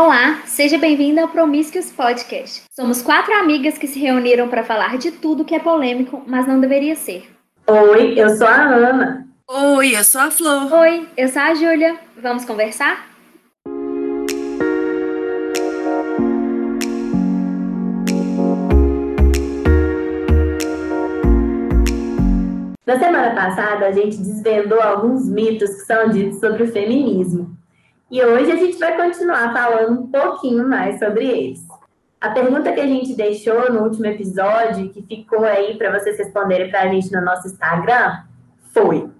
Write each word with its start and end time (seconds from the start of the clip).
Olá, 0.00 0.42
seja 0.46 0.78
bem-vinda 0.78 1.22
ao 1.22 1.28
Promiscuous 1.28 1.90
Podcast. 1.90 2.62
Somos 2.70 3.02
quatro 3.02 3.34
amigas 3.34 3.76
que 3.76 3.88
se 3.88 3.98
reuniram 3.98 4.48
para 4.48 4.62
falar 4.62 4.96
de 4.96 5.10
tudo 5.10 5.44
que 5.44 5.56
é 5.56 5.58
polêmico, 5.58 6.22
mas 6.24 6.46
não 6.46 6.60
deveria 6.60 6.94
ser. 6.94 7.28
Oi, 7.66 8.14
eu 8.16 8.30
sou 8.36 8.46
a 8.46 8.62
Ana. 8.62 9.26
Oi, 9.48 9.96
eu 9.96 10.04
sou 10.04 10.20
a 10.20 10.30
Flor. 10.30 10.72
Oi, 10.72 11.08
eu 11.16 11.28
sou 11.28 11.42
a 11.42 11.52
Júlia. 11.52 11.98
Vamos 12.22 12.44
conversar? 12.44 13.08
Na 22.86 23.00
semana 23.00 23.34
passada, 23.34 23.86
a 23.86 23.90
gente 23.90 24.16
desvendou 24.18 24.80
alguns 24.80 25.28
mitos 25.28 25.70
que 25.70 25.86
são 25.86 26.08
ditos 26.08 26.38
sobre 26.38 26.62
o 26.62 26.72
feminismo. 26.72 27.57
E 28.10 28.24
hoje 28.24 28.50
a 28.50 28.56
gente 28.56 28.78
vai 28.78 28.96
continuar 28.96 29.52
falando 29.52 30.00
um 30.00 30.06
pouquinho 30.06 30.66
mais 30.66 30.98
sobre 30.98 31.26
eles. 31.26 31.60
A 32.18 32.30
pergunta 32.30 32.72
que 32.72 32.80
a 32.80 32.86
gente 32.86 33.14
deixou 33.14 33.70
no 33.70 33.82
último 33.82 34.06
episódio, 34.06 34.88
que 34.88 35.02
ficou 35.02 35.44
aí 35.44 35.76
para 35.76 35.98
vocês 35.98 36.16
responderem 36.16 36.70
para 36.70 36.82
a 36.82 36.88
gente 36.88 37.12
no 37.12 37.20
nosso 37.20 37.46
Instagram, 37.46 38.22
foi: 38.72 39.10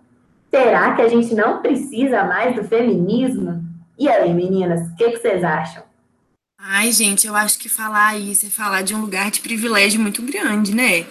será 0.51 0.95
que 0.95 1.02
a 1.02 1.09
gente 1.09 1.34
não 1.34 1.61
precisa 1.61 2.24
mais 2.24 2.56
do 2.56 2.64
feminismo? 2.64 3.62
E 3.98 4.09
aí, 4.09 4.33
meninas, 4.33 4.89
o 4.89 4.97
que, 4.97 5.11
que 5.11 5.19
vocês 5.19 5.45
acham? 5.45 5.83
Ai, 6.59 6.91
gente, 6.91 7.27
eu 7.27 7.36
acho 7.36 7.59
que 7.59 7.69
falar 7.69 8.19
isso 8.19 8.47
é 8.47 8.48
falar 8.48 8.83
de 8.83 8.95
um 8.95 9.00
lugar 9.00 9.30
de 9.30 9.41
privilégio 9.41 10.00
muito 10.00 10.23
grande, 10.23 10.75
né? 10.75 11.06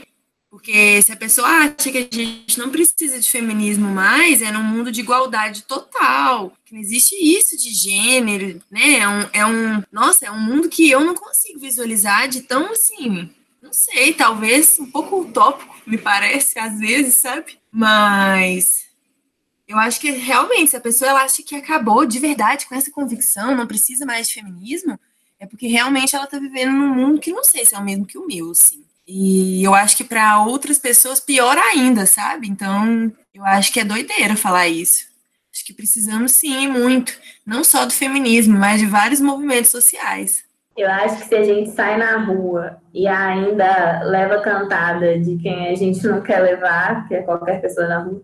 Porque 0.49 1.01
se 1.01 1.11
a 1.11 1.15
pessoa 1.17 1.47
acha 1.47 1.91
que 1.91 1.97
a 1.97 2.01
gente 2.01 2.57
não 2.57 2.69
precisa 2.69 3.19
de 3.19 3.29
feminismo 3.29 3.89
mais, 3.89 4.41
é 4.41 4.49
num 4.49 4.63
mundo 4.63 4.91
de 4.91 5.01
igualdade 5.01 5.63
total, 5.63 6.53
que 6.65 6.73
não 6.73 6.79
existe 6.79 7.15
isso 7.15 7.57
de 7.57 7.69
gênero, 7.73 8.61
né? 8.71 8.99
É 8.99 9.07
um, 9.07 9.29
é 9.33 9.45
um, 9.45 9.83
nossa, 9.91 10.25
é 10.25 10.31
um 10.31 10.39
mundo 10.39 10.69
que 10.69 10.89
eu 10.89 11.01
não 11.01 11.13
consigo 11.13 11.59
visualizar 11.59 12.29
de 12.29 12.41
tão 12.41 12.71
assim, 12.71 13.29
não 13.61 13.73
sei, 13.73 14.13
talvez 14.13 14.79
um 14.79 14.89
pouco 14.89 15.19
utópico, 15.19 15.75
me 15.85 15.97
parece, 15.97 16.57
às 16.57 16.79
vezes, 16.79 17.17
sabe? 17.17 17.59
Mas 17.69 18.87
eu 19.67 19.77
acho 19.77 19.99
que 19.99 20.11
realmente, 20.11 20.69
se 20.69 20.77
a 20.77 20.81
pessoa 20.81 21.11
ela 21.11 21.23
acha 21.23 21.43
que 21.43 21.55
acabou 21.55 22.05
de 22.05 22.19
verdade 22.19 22.65
com 22.65 22.73
essa 22.73 22.89
convicção, 22.89 23.53
não 23.53 23.67
precisa 23.67 24.05
mais 24.05 24.29
de 24.29 24.35
feminismo, 24.35 24.97
é 25.37 25.45
porque 25.45 25.67
realmente 25.67 26.15
ela 26.15 26.25
tá 26.25 26.39
vivendo 26.39 26.71
num 26.71 26.95
mundo 26.95 27.19
que 27.19 27.33
não 27.33 27.43
sei 27.43 27.65
se 27.65 27.75
é 27.75 27.77
o 27.77 27.83
mesmo 27.83 28.05
que 28.05 28.17
o 28.17 28.25
meu, 28.25 28.51
assim. 28.51 28.86
E 29.07 29.63
eu 29.63 29.73
acho 29.73 29.95
que 29.95 30.03
para 30.03 30.43
outras 30.43 30.77
pessoas 30.77 31.19
pior 31.19 31.57
ainda, 31.57 32.05
sabe? 32.05 32.47
Então, 32.47 33.11
eu 33.33 33.45
acho 33.45 33.71
que 33.71 33.79
é 33.79 33.85
doideira 33.85 34.35
falar 34.35 34.67
isso. 34.67 35.05
Acho 35.53 35.65
que 35.65 35.73
precisamos 35.73 36.33
sim 36.33 36.67
muito, 36.67 37.17
não 37.45 37.63
só 37.63 37.85
do 37.85 37.93
feminismo, 37.93 38.57
mas 38.57 38.79
de 38.79 38.85
vários 38.85 39.21
movimentos 39.21 39.71
sociais. 39.71 40.43
Eu 40.75 40.91
acho 40.91 41.17
que 41.17 41.25
se 41.29 41.35
a 41.35 41.43
gente 41.43 41.71
sai 41.71 41.97
na 41.97 42.17
rua 42.17 42.77
e 42.93 43.07
ainda 43.07 44.03
leva 44.03 44.41
cantada 44.41 45.17
de 45.17 45.37
quem 45.37 45.69
a 45.69 45.75
gente 45.75 46.05
não 46.05 46.21
quer 46.21 46.39
levar, 46.39 47.07
que 47.07 47.15
é 47.15 47.23
qualquer 47.23 47.59
pessoa 47.59 47.87
na 47.87 48.03
rua, 48.03 48.21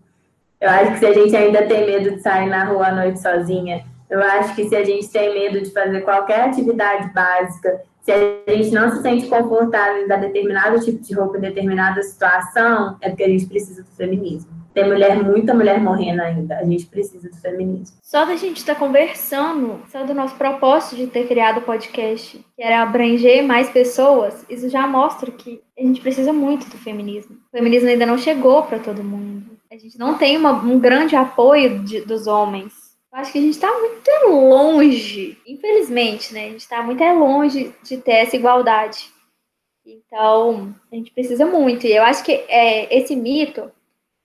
eu 0.60 0.70
acho 0.70 0.92
que 0.92 0.98
se 1.00 1.06
a 1.06 1.12
gente 1.12 1.34
ainda 1.34 1.66
tem 1.66 1.84
medo 1.84 2.12
de 2.12 2.22
sair 2.22 2.48
na 2.48 2.64
rua 2.64 2.88
à 2.88 2.92
noite 2.92 3.20
sozinha, 3.20 3.84
eu 4.08 4.22
acho 4.22 4.54
que 4.54 4.68
se 4.68 4.76
a 4.76 4.84
gente 4.84 5.08
tem 5.08 5.34
medo 5.34 5.60
de 5.60 5.72
fazer 5.72 6.02
qualquer 6.02 6.42
atividade 6.42 7.12
básica, 7.12 7.82
se 8.04 8.12
a 8.12 8.54
gente 8.54 8.70
não 8.70 8.90
se 8.90 9.00
sente 9.00 9.26
confortável 9.26 10.04
em 10.04 10.06
dar 10.06 10.18
determinado 10.18 10.78
tipo 10.84 11.02
de 11.02 11.14
roupa 11.14 11.38
em 11.38 11.40
determinada 11.40 12.02
situação, 12.02 12.98
é 13.00 13.08
porque 13.08 13.24
a 13.24 13.28
gente 13.28 13.46
precisa 13.46 13.82
do 13.82 13.88
feminismo. 13.96 14.52
Tem 14.74 14.86
mulher, 14.86 15.22
muita 15.22 15.54
mulher 15.54 15.80
morrendo 15.80 16.20
ainda. 16.20 16.58
A 16.58 16.64
gente 16.64 16.84
precisa 16.84 17.30
do 17.30 17.36
feminismo. 17.36 17.96
Só 18.02 18.26
da 18.26 18.36
gente 18.36 18.58
estar 18.58 18.74
tá 18.74 18.80
conversando, 18.80 19.80
só 19.88 20.04
do 20.04 20.12
nosso 20.12 20.34
propósito 20.34 20.96
de 20.96 21.06
ter 21.06 21.26
criado 21.26 21.58
o 21.58 21.62
podcast, 21.62 22.44
que 22.54 22.62
era 22.62 22.82
abranger 22.82 23.42
mais 23.42 23.70
pessoas, 23.70 24.44
isso 24.50 24.68
já 24.68 24.86
mostra 24.86 25.30
que 25.30 25.62
a 25.78 25.82
gente 25.82 26.02
precisa 26.02 26.32
muito 26.32 26.68
do 26.68 26.76
feminismo. 26.76 27.36
O 27.52 27.56
feminismo 27.56 27.88
ainda 27.88 28.04
não 28.04 28.18
chegou 28.18 28.64
para 28.64 28.80
todo 28.80 29.02
mundo. 29.02 29.56
A 29.72 29.78
gente 29.78 29.98
não 29.98 30.18
tem 30.18 30.36
uma, 30.36 30.52
um 30.52 30.78
grande 30.78 31.16
apoio 31.16 31.78
de, 31.78 32.02
dos 32.02 32.26
homens 32.26 32.83
acho 33.14 33.32
que 33.32 33.38
a 33.38 33.40
gente 33.40 33.54
está 33.54 33.72
muito 33.78 34.10
longe, 34.28 35.38
infelizmente, 35.46 36.34
né? 36.34 36.46
A 36.46 36.50
gente 36.50 36.60
está 36.60 36.82
muito 36.82 37.02
longe 37.04 37.74
de 37.82 37.96
ter 37.98 38.12
essa 38.12 38.36
igualdade. 38.36 39.08
Então, 39.86 40.74
a 40.90 40.96
gente 40.96 41.12
precisa 41.12 41.46
muito. 41.46 41.86
E 41.86 41.94
eu 41.94 42.02
acho 42.02 42.24
que 42.24 42.32
é, 42.32 42.94
esse 42.96 43.14
mito, 43.14 43.70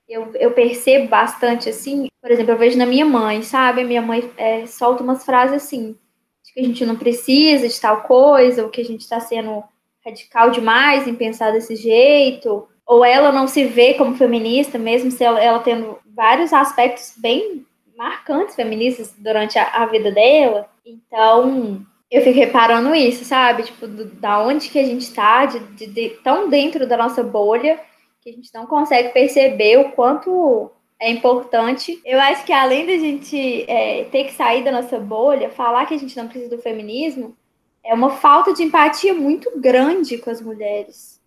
eu, 0.07 0.31
eu 0.35 0.51
percebo 0.51 1.07
bastante 1.07 1.69
assim. 1.69 2.07
Por 2.21 2.31
exemplo, 2.31 2.53
eu 2.53 2.57
vejo 2.57 2.77
na 2.77 2.85
minha 2.85 3.05
mãe, 3.05 3.43
sabe? 3.43 3.83
Minha 3.83 4.01
mãe 4.01 4.29
é, 4.37 4.65
solta 4.65 5.03
umas 5.03 5.23
frases 5.23 5.63
assim, 5.63 5.95
de 6.43 6.53
que 6.53 6.59
a 6.59 6.63
gente 6.63 6.85
não 6.85 6.95
precisa 6.95 7.67
de 7.67 7.79
tal 7.79 8.01
coisa, 8.03 8.63
ou 8.63 8.69
que 8.69 8.81
a 8.81 8.85
gente 8.85 9.01
está 9.01 9.19
sendo 9.19 9.63
radical 10.03 10.49
demais 10.49 11.07
em 11.07 11.13
pensar 11.13 11.51
desse 11.51 11.75
jeito, 11.75 12.67
ou 12.85 13.05
ela 13.05 13.31
não 13.31 13.47
se 13.47 13.65
vê 13.65 13.93
como 13.93 14.15
feminista, 14.15 14.79
mesmo 14.79 15.11
se 15.11 15.23
ela, 15.23 15.39
ela 15.39 15.59
tendo 15.59 15.99
vários 16.07 16.51
aspectos 16.51 17.13
bem 17.17 17.65
marcantes 17.99 18.55
feministas 18.55 19.13
durante 19.17 19.59
a, 19.59 19.83
a 19.83 19.85
vida 19.85 20.09
dela. 20.09 20.69
Então, 20.85 21.85
eu 22.09 22.21
fico 22.21 22.39
reparando 22.39 22.95
isso, 22.95 23.25
sabe? 23.25 23.63
Tipo, 23.63 23.85
do, 23.85 24.05
da 24.05 24.41
onde 24.41 24.69
que 24.69 24.79
a 24.79 24.85
gente 24.85 25.13
tá, 25.13 25.45
de, 25.45 25.59
de, 25.59 25.87
de, 25.87 26.09
tão 26.23 26.49
dentro 26.49 26.87
da 26.87 26.95
nossa 26.95 27.21
bolha, 27.21 27.77
que 28.21 28.29
a 28.29 28.33
gente 28.33 28.49
não 28.53 28.65
consegue 28.65 29.09
perceber 29.09 29.77
o 29.79 29.91
quanto 29.91 30.71
é 30.97 31.11
importante. 31.11 32.01
Eu 32.05 32.21
acho 32.21 32.45
que 32.45 32.53
além 32.53 32.85
da 32.85 32.93
gente 32.93 33.69
é, 33.69 34.05
ter 34.05 34.23
que 34.23 34.31
sair 34.31 34.63
da 34.63 34.71
nossa 34.71 34.97
bolha, 34.97 35.49
falar 35.49 35.85
que 35.85 35.93
a 35.93 35.99
gente 35.99 36.15
não 36.15 36.29
precisa 36.29 36.55
do 36.55 36.61
feminismo, 36.61 37.35
é 37.83 37.93
uma 37.93 38.11
falta 38.11 38.53
de 38.53 38.63
empatia 38.63 39.13
muito 39.13 39.51
grande 39.59 40.17
com 40.17 40.29
as 40.29 40.41
mulheres. 40.41 41.19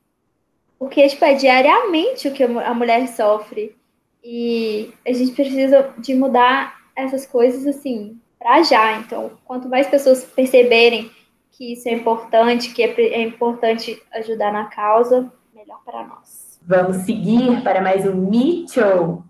Porque, 0.78 1.06
tipo, 1.06 1.22
é 1.22 1.34
diariamente 1.34 2.28
o 2.28 2.32
que 2.32 2.42
a 2.42 2.74
mulher 2.74 3.08
sofre. 3.08 3.76
E 4.24 4.92
a 5.06 5.12
gente 5.12 5.32
precisa 5.32 5.92
de 5.98 6.14
mudar 6.14 6.76
essas 6.96 7.26
coisas 7.26 7.66
assim 7.66 8.18
para 8.38 8.62
já. 8.62 8.98
Então, 8.98 9.32
quanto 9.44 9.68
mais 9.68 9.86
pessoas 9.86 10.24
perceberem 10.24 11.10
que 11.50 11.74
isso 11.74 11.88
é 11.88 11.92
importante, 11.92 12.72
que 12.72 12.82
é, 12.82 12.88
é 12.88 13.22
importante 13.22 14.02
ajudar 14.12 14.52
na 14.52 14.64
causa, 14.66 15.30
melhor 15.54 15.80
para 15.84 16.06
nós. 16.06 16.58
Vamos 16.62 16.98
seguir 16.98 17.62
para 17.62 17.80
mais 17.80 18.06
um 18.06 18.14
Mitchell. 18.14 19.22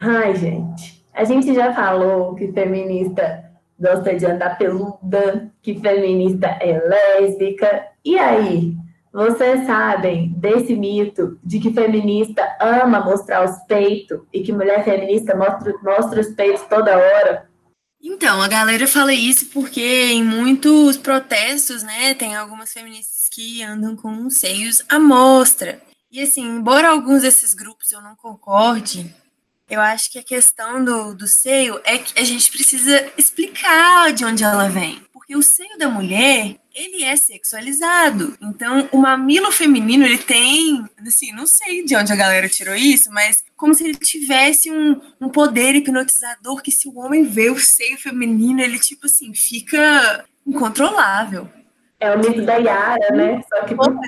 Ai, 0.00 0.34
gente, 0.34 1.04
a 1.14 1.24
gente 1.24 1.54
já 1.54 1.72
falou 1.72 2.34
que 2.34 2.52
feminista 2.52 3.44
gosta 3.78 4.14
de 4.14 4.26
andar 4.26 4.58
peluda, 4.58 5.50
que 5.62 5.78
feminista 5.78 6.46
é 6.46 6.78
lésbica. 6.78 7.86
E 8.04 8.18
aí, 8.18 8.75
vocês 9.16 9.64
sabem 9.64 10.28
desse 10.36 10.76
mito 10.76 11.40
de 11.42 11.58
que 11.58 11.72
feminista 11.72 12.54
ama 12.60 13.00
mostrar 13.00 13.48
os 13.48 13.56
peitos 13.64 14.20
e 14.30 14.42
que 14.42 14.52
mulher 14.52 14.84
feminista 14.84 15.34
mostra, 15.34 15.72
mostra 15.82 16.20
os 16.20 16.34
peitos 16.34 16.60
toda 16.68 16.98
hora? 16.98 17.48
Então, 17.98 18.42
a 18.42 18.46
galera 18.46 18.86
fala 18.86 19.14
isso 19.14 19.46
porque 19.46 19.80
em 19.80 20.22
muitos 20.22 20.98
protestos, 20.98 21.82
né, 21.82 22.12
tem 22.12 22.36
algumas 22.36 22.70
feministas 22.70 23.26
que 23.32 23.62
andam 23.62 23.96
com 23.96 24.28
seios 24.28 24.82
à 24.86 24.98
mostra. 24.98 25.80
E 26.12 26.20
assim, 26.20 26.46
embora 26.46 26.90
alguns 26.90 27.22
desses 27.22 27.54
grupos 27.54 27.90
eu 27.92 28.02
não 28.02 28.14
concorde, 28.16 29.14
eu 29.66 29.80
acho 29.80 30.12
que 30.12 30.18
a 30.18 30.22
questão 30.22 30.84
do, 30.84 31.14
do 31.14 31.26
seio 31.26 31.80
é 31.84 31.96
que 31.96 32.20
a 32.20 32.22
gente 32.22 32.52
precisa 32.52 33.10
explicar 33.16 34.12
de 34.12 34.26
onde 34.26 34.44
ela 34.44 34.68
vem. 34.68 35.00
Porque 35.26 35.36
o 35.36 35.42
seio 35.42 35.76
da 35.76 35.88
mulher, 35.88 36.54
ele 36.72 37.02
é 37.02 37.16
sexualizado. 37.16 38.38
Então, 38.40 38.88
o 38.92 38.98
mamilo 38.98 39.50
feminino, 39.50 40.04
ele 40.04 40.18
tem, 40.18 40.84
assim, 41.04 41.32
não 41.32 41.48
sei 41.48 41.84
de 41.84 41.96
onde 41.96 42.12
a 42.12 42.16
galera 42.16 42.48
tirou 42.48 42.76
isso, 42.76 43.10
mas 43.10 43.42
como 43.56 43.74
se 43.74 43.82
ele 43.82 43.96
tivesse 43.96 44.70
um, 44.70 45.00
um 45.20 45.28
poder 45.28 45.74
hipnotizador 45.74 46.62
que 46.62 46.70
se 46.70 46.86
o 46.86 46.96
homem 46.96 47.24
vê 47.24 47.50
o 47.50 47.58
seio 47.58 47.98
feminino, 47.98 48.60
ele, 48.60 48.78
tipo 48.78 49.06
assim, 49.06 49.34
fica 49.34 50.24
incontrolável. 50.46 51.48
É 51.98 52.14
o 52.14 52.20
mito 52.20 52.42
da 52.42 52.54
Yara, 52.54 53.10
né? 53.12 53.42
Só 53.52 53.64
que 53.64 53.74
por 53.74 53.98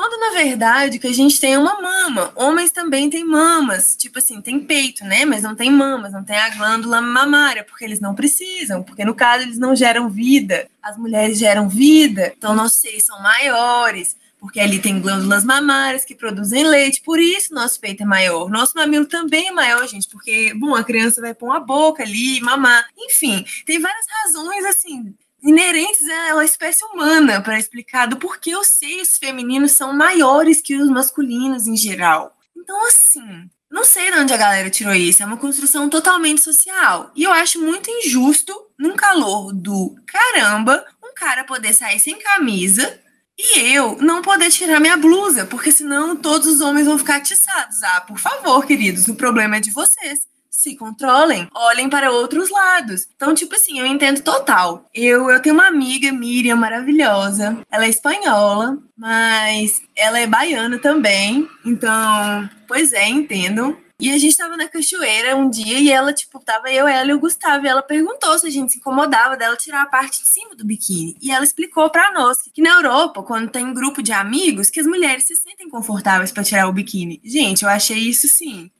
quando, 0.00 0.18
na 0.18 0.30
verdade, 0.30 0.98
que 0.98 1.08
a 1.08 1.12
gente 1.12 1.38
tem 1.38 1.58
uma 1.58 1.78
mama. 1.78 2.32
Homens 2.34 2.70
também 2.70 3.10
têm 3.10 3.22
mamas. 3.22 3.94
Tipo 3.94 4.18
assim, 4.18 4.40
tem 4.40 4.58
peito, 4.58 5.04
né? 5.04 5.26
Mas 5.26 5.42
não 5.42 5.54
tem 5.54 5.70
mamas, 5.70 6.10
não 6.10 6.24
tem 6.24 6.38
a 6.38 6.48
glândula 6.48 7.02
mamária, 7.02 7.62
porque 7.64 7.84
eles 7.84 8.00
não 8.00 8.14
precisam. 8.14 8.82
Porque, 8.82 9.04
no 9.04 9.14
caso, 9.14 9.42
eles 9.42 9.58
não 9.58 9.76
geram 9.76 10.08
vida. 10.08 10.70
As 10.82 10.96
mulheres 10.96 11.38
geram 11.38 11.68
vida. 11.68 12.32
Então, 12.34 12.54
nossos 12.54 12.80
seios 12.80 13.04
são 13.04 13.20
maiores. 13.22 14.16
Porque 14.38 14.58
ali 14.58 14.78
tem 14.78 14.98
glândulas 15.02 15.44
mamárias 15.44 16.02
que 16.02 16.14
produzem 16.14 16.66
leite. 16.66 17.02
Por 17.02 17.20
isso, 17.20 17.52
nosso 17.52 17.78
peito 17.78 18.02
é 18.02 18.06
maior. 18.06 18.48
Nosso 18.48 18.72
mamilo 18.76 19.04
também 19.04 19.48
é 19.48 19.52
maior, 19.52 19.86
gente. 19.86 20.08
Porque, 20.08 20.54
bom, 20.54 20.74
a 20.74 20.82
criança 20.82 21.20
vai 21.20 21.34
pôr 21.34 21.50
uma 21.50 21.60
boca 21.60 22.02
ali, 22.02 22.40
mamar. 22.40 22.88
Enfim, 22.96 23.44
tem 23.66 23.78
várias 23.78 24.06
razões, 24.08 24.64
assim, 24.64 25.14
inerentes 25.42 26.06
à 26.08 26.44
espécie 26.44 26.84
humana 26.84 27.40
para 27.40 27.58
explicar 27.58 28.06
do 28.06 28.16
porquê 28.16 28.54
os 28.56 28.66
seios 28.68 29.16
femininos 29.18 29.72
são 29.72 29.92
maiores 29.92 30.60
que 30.60 30.76
os 30.76 30.88
masculinos 30.88 31.66
em 31.66 31.76
geral. 31.76 32.36
Então, 32.56 32.86
assim, 32.86 33.48
Não 33.70 33.84
sei 33.84 34.10
de 34.10 34.18
onde 34.18 34.32
a 34.32 34.36
galera 34.36 34.68
tirou 34.68 34.92
isso, 34.92 35.22
é 35.22 35.26
uma 35.26 35.36
construção 35.36 35.88
totalmente 35.88 36.40
social. 36.42 37.12
E 37.14 37.22
eu 37.22 37.32
acho 37.32 37.60
muito 37.60 37.88
injusto, 37.88 38.52
num 38.78 38.96
calor 38.96 39.52
do 39.52 39.94
caramba, 40.06 40.84
um 41.02 41.14
cara 41.14 41.44
poder 41.44 41.72
sair 41.72 42.00
sem 42.00 42.18
camisa 42.18 42.98
e 43.38 43.60
eu 43.60 43.96
não 44.00 44.22
poder 44.22 44.50
tirar 44.50 44.80
minha 44.80 44.96
blusa, 44.96 45.46
porque 45.46 45.70
senão 45.72 46.16
todos 46.16 46.48
os 46.48 46.60
homens 46.60 46.86
vão 46.86 46.98
ficar 46.98 47.16
atiçados. 47.16 47.82
Ah, 47.84 48.00
por 48.00 48.18
favor, 48.18 48.66
queridos, 48.66 49.06
o 49.08 49.14
problema 49.14 49.56
é 49.56 49.60
de 49.60 49.70
vocês 49.70 50.26
se 50.60 50.76
controlem, 50.76 51.48
olhem 51.54 51.88
para 51.88 52.12
outros 52.12 52.50
lados. 52.50 53.08
Então, 53.16 53.34
tipo 53.34 53.54
assim, 53.54 53.80
eu 53.80 53.86
entendo 53.86 54.20
total. 54.20 54.84
Eu, 54.94 55.30
eu 55.30 55.40
tenho 55.40 55.54
uma 55.54 55.66
amiga, 55.66 56.12
Miriam, 56.12 56.56
maravilhosa. 56.56 57.58
Ela 57.70 57.86
é 57.86 57.88
espanhola, 57.88 58.76
mas 58.96 59.80
ela 59.96 60.18
é 60.18 60.26
baiana 60.26 60.78
também. 60.78 61.48
Então, 61.64 62.48
pois 62.68 62.92
é, 62.92 63.08
entendo. 63.08 63.76
E 63.98 64.10
a 64.10 64.18
gente 64.18 64.36
tava 64.36 64.56
na 64.56 64.66
cachoeira 64.66 65.36
um 65.36 65.50
dia 65.50 65.78
e 65.78 65.90
ela, 65.90 66.12
tipo, 66.12 66.40
tava 66.40 66.70
eu, 66.70 66.88
ela 66.88 67.10
e 67.10 67.14
o 67.14 67.20
Gustavo. 67.20 67.64
E 67.64 67.68
ela 67.68 67.82
perguntou 67.82 68.38
se 68.38 68.46
a 68.46 68.50
gente 68.50 68.72
se 68.72 68.78
incomodava 68.78 69.36
dela 69.36 69.56
tirar 69.56 69.82
a 69.82 69.86
parte 69.86 70.22
de 70.22 70.28
cima 70.28 70.54
do 70.54 70.64
biquíni. 70.64 71.16
E 71.20 71.30
ela 71.30 71.44
explicou 71.44 71.88
para 71.90 72.12
nós 72.12 72.38
que, 72.52 72.62
na 72.62 72.70
Europa, 72.70 73.22
quando 73.22 73.50
tem 73.50 73.64
um 73.64 73.74
grupo 73.74 74.02
de 74.02 74.12
amigos, 74.12 74.70
que 74.70 74.80
as 74.80 74.86
mulheres 74.86 75.24
se 75.24 75.36
sentem 75.36 75.68
confortáveis 75.68 76.32
para 76.32 76.44
tirar 76.44 76.66
o 76.66 76.72
biquíni. 76.72 77.20
Gente, 77.22 77.62
eu 77.62 77.68
achei 77.68 77.98
isso 77.98 78.26
sim 78.26 78.70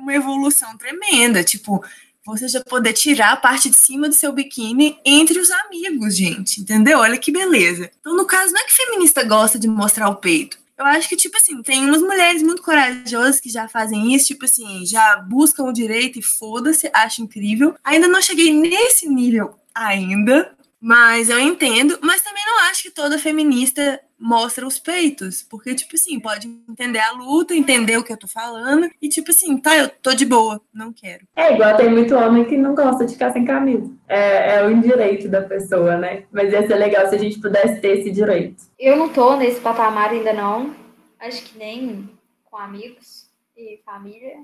uma 0.00 0.14
evolução 0.14 0.76
tremenda. 0.76 1.42
Tipo, 1.42 1.84
você 2.24 2.48
já 2.48 2.62
poder 2.62 2.92
tirar 2.92 3.32
a 3.32 3.36
parte 3.36 3.70
de 3.70 3.76
cima 3.76 4.08
do 4.08 4.14
seu 4.14 4.32
biquíni 4.32 4.98
entre 5.04 5.38
os 5.38 5.50
amigos, 5.50 6.16
gente. 6.16 6.60
Entendeu? 6.60 6.98
Olha 6.98 7.18
que 7.18 7.30
beleza. 7.32 7.90
Então, 8.00 8.16
no 8.16 8.26
caso, 8.26 8.52
não 8.52 8.60
é 8.60 8.64
que 8.64 8.76
feminista 8.76 9.22
gosta 9.22 9.58
de 9.58 9.68
mostrar 9.68 10.08
o 10.08 10.16
peito. 10.16 10.58
Eu 10.78 10.84
acho 10.84 11.08
que, 11.08 11.16
tipo 11.16 11.36
assim, 11.38 11.62
tem 11.62 11.86
umas 11.86 12.02
mulheres 12.02 12.42
muito 12.42 12.62
corajosas 12.62 13.40
que 13.40 13.48
já 13.48 13.66
fazem 13.66 14.14
isso, 14.14 14.26
tipo 14.26 14.44
assim, 14.44 14.84
já 14.84 15.16
buscam 15.16 15.64
o 15.64 15.72
direito 15.72 16.18
e 16.18 16.22
foda-se, 16.22 16.90
acho 16.92 17.22
incrível. 17.22 17.74
Ainda 17.82 18.06
não 18.06 18.20
cheguei 18.20 18.52
nesse 18.52 19.08
nível 19.08 19.58
ainda, 19.74 20.54
mas 20.78 21.30
eu 21.30 21.40
entendo, 21.40 21.98
mas 22.02 22.20
também 22.20 22.44
não 22.44 22.64
acho 22.64 22.82
que 22.82 22.90
toda 22.90 23.18
feminista 23.18 23.98
mostra 24.18 24.66
os 24.66 24.78
peitos, 24.78 25.42
porque, 25.42 25.74
tipo 25.74 25.94
assim, 25.94 26.18
pode 26.18 26.48
entender 26.68 26.98
a 26.98 27.12
luta, 27.12 27.54
entender 27.54 27.96
o 27.98 28.04
que 28.04 28.12
eu 28.12 28.16
tô 28.16 28.26
falando, 28.26 28.90
e 29.00 29.08
tipo 29.08 29.30
assim, 29.30 29.58
tá, 29.58 29.76
eu 29.76 29.88
tô 29.88 30.14
de 30.14 30.24
boa, 30.24 30.60
não 30.72 30.92
quero. 30.92 31.26
É 31.36 31.52
igual 31.52 31.76
tem 31.76 31.90
muito 31.90 32.14
homem 32.14 32.44
que 32.44 32.56
não 32.56 32.74
gosta 32.74 33.04
de 33.04 33.12
ficar 33.12 33.32
sem 33.32 33.44
camisa. 33.44 33.90
É, 34.08 34.56
é 34.56 34.66
o 34.66 34.80
direito 34.80 35.28
da 35.28 35.42
pessoa, 35.42 35.96
né? 35.96 36.24
Mas 36.32 36.52
ia 36.52 36.66
ser 36.66 36.76
legal 36.76 37.08
se 37.08 37.14
a 37.14 37.18
gente 37.18 37.40
pudesse 37.40 37.80
ter 37.80 37.98
esse 37.98 38.10
direito. 38.10 38.64
Eu 38.78 38.96
não 38.96 39.08
tô 39.08 39.36
nesse 39.36 39.60
patamar 39.60 40.10
ainda 40.10 40.32
não, 40.32 40.74
acho 41.20 41.44
que 41.44 41.58
nem 41.58 42.08
com 42.44 42.56
amigos 42.56 43.28
e 43.56 43.80
família. 43.84 44.38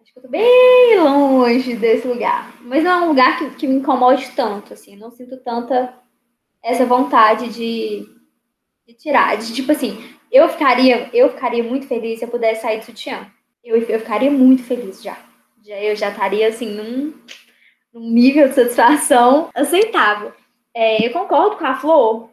Acho 0.00 0.12
que 0.12 0.18
eu 0.18 0.22
tô 0.22 0.28
bem 0.28 1.00
longe 1.00 1.74
desse 1.74 2.06
lugar. 2.06 2.54
Mas 2.62 2.84
não 2.84 2.90
é 2.90 3.04
um 3.04 3.08
lugar 3.08 3.38
que, 3.38 3.50
que 3.56 3.66
me 3.66 3.76
incomode 3.76 4.30
tanto, 4.36 4.72
assim, 4.72 4.96
não 4.96 5.10
sinto 5.10 5.36
tanta 5.38 5.94
essa 6.62 6.86
vontade 6.86 7.48
de 7.48 8.17
de 8.88 8.94
tirar. 8.94 9.36
De, 9.36 9.52
tipo 9.54 9.70
assim, 9.70 10.02
eu 10.32 10.48
ficaria, 10.48 11.10
eu 11.12 11.28
ficaria 11.30 11.62
muito 11.62 11.86
feliz 11.86 12.18
se 12.18 12.24
eu 12.24 12.30
pudesse 12.30 12.62
sair 12.62 12.78
de 12.78 12.86
sutiã. 12.86 13.30
Eu, 13.62 13.76
eu 13.76 14.00
ficaria 14.00 14.30
muito 14.30 14.64
feliz 14.64 15.02
já. 15.02 15.18
já 15.62 15.76
eu 15.76 15.94
já 15.94 16.08
estaria 16.08 16.48
assim 16.48 16.70
num, 16.70 17.12
num 17.92 18.10
nível 18.10 18.48
de 18.48 18.54
satisfação 18.54 19.50
aceitável. 19.54 20.32
É, 20.74 21.06
eu 21.06 21.12
concordo 21.12 21.56
com 21.56 21.66
a 21.66 21.74
Flor 21.74 22.30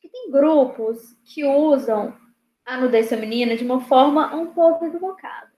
que 0.00 0.08
tem 0.08 0.30
grupos 0.30 0.98
que 1.24 1.44
usam 1.44 2.16
a 2.64 2.78
nudez 2.78 3.08
feminina 3.08 3.56
de 3.56 3.64
uma 3.64 3.80
forma 3.80 4.34
um 4.34 4.46
pouco 4.46 4.86
equivocada. 4.86 5.50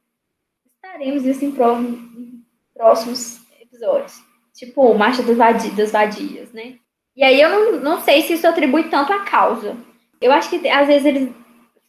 Estaremos 0.76 1.24
isso 1.24 1.44
em, 1.44 1.48
em 1.50 2.44
próximos 2.74 3.40
episódios. 3.60 4.20
Tipo, 4.52 4.94
Marcha 4.94 5.22
dos, 5.22 5.36
dos 5.74 5.92
Vadias, 5.92 6.52
né? 6.52 6.78
E 7.14 7.22
aí 7.22 7.40
eu 7.40 7.48
não, 7.48 7.80
não 7.80 8.00
sei 8.00 8.22
se 8.22 8.34
isso 8.34 8.46
atribui 8.46 8.88
tanto 8.88 9.12
à 9.12 9.20
causa. 9.20 9.76
Eu 10.22 10.32
acho 10.32 10.48
que 10.48 10.68
às 10.68 10.86
vezes 10.86 11.04
eles 11.04 11.34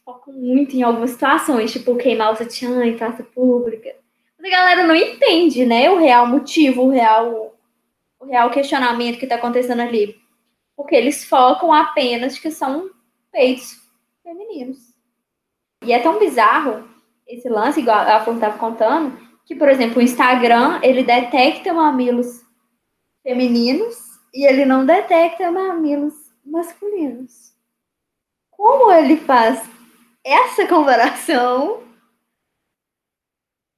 focam 0.04 0.34
muito 0.34 0.76
em 0.76 0.82
algumas 0.82 1.10
situações, 1.10 1.72
tipo 1.72 1.96
queimar 1.96 2.32
o 2.32 2.36
sutiã 2.36 2.84
em 2.84 2.96
praça 2.96 3.22
pública. 3.22 3.94
Mas 4.38 4.52
a 4.52 4.56
galera 4.56 4.86
não 4.86 4.94
entende, 4.94 5.64
né, 5.64 5.90
o 5.90 5.96
real 5.96 6.26
motivo, 6.26 6.82
o 6.82 6.90
real, 6.90 7.56
o 8.20 8.26
real 8.26 8.50
questionamento 8.50 9.18
que 9.18 9.24
está 9.24 9.36
acontecendo 9.36 9.80
ali. 9.80 10.16
Porque 10.76 10.94
eles 10.94 11.24
focam 11.24 11.72
apenas 11.72 12.38
que 12.38 12.50
são 12.50 12.90
peitos 13.32 13.80
femininos. 14.22 14.78
E 15.84 15.92
é 15.92 15.98
tão 16.00 16.18
bizarro 16.18 16.88
esse 17.26 17.48
lance, 17.48 17.80
igual 17.80 17.98
a 17.98 18.20
Flor 18.20 18.36
estava 18.36 18.58
contando, 18.58 19.18
que, 19.46 19.54
por 19.54 19.68
exemplo, 19.68 19.98
o 19.98 20.02
Instagram, 20.02 20.80
ele 20.82 21.02
detecta 21.02 21.72
mamilos 21.72 22.42
femininos 23.22 23.96
e 24.34 24.46
ele 24.46 24.64
não 24.64 24.84
detecta 24.84 25.50
mamilos 25.50 26.14
masculinos. 26.44 27.53
Como 28.64 28.90
ele 28.90 29.18
faz 29.18 29.60
essa 30.24 30.66
comparação? 30.66 31.82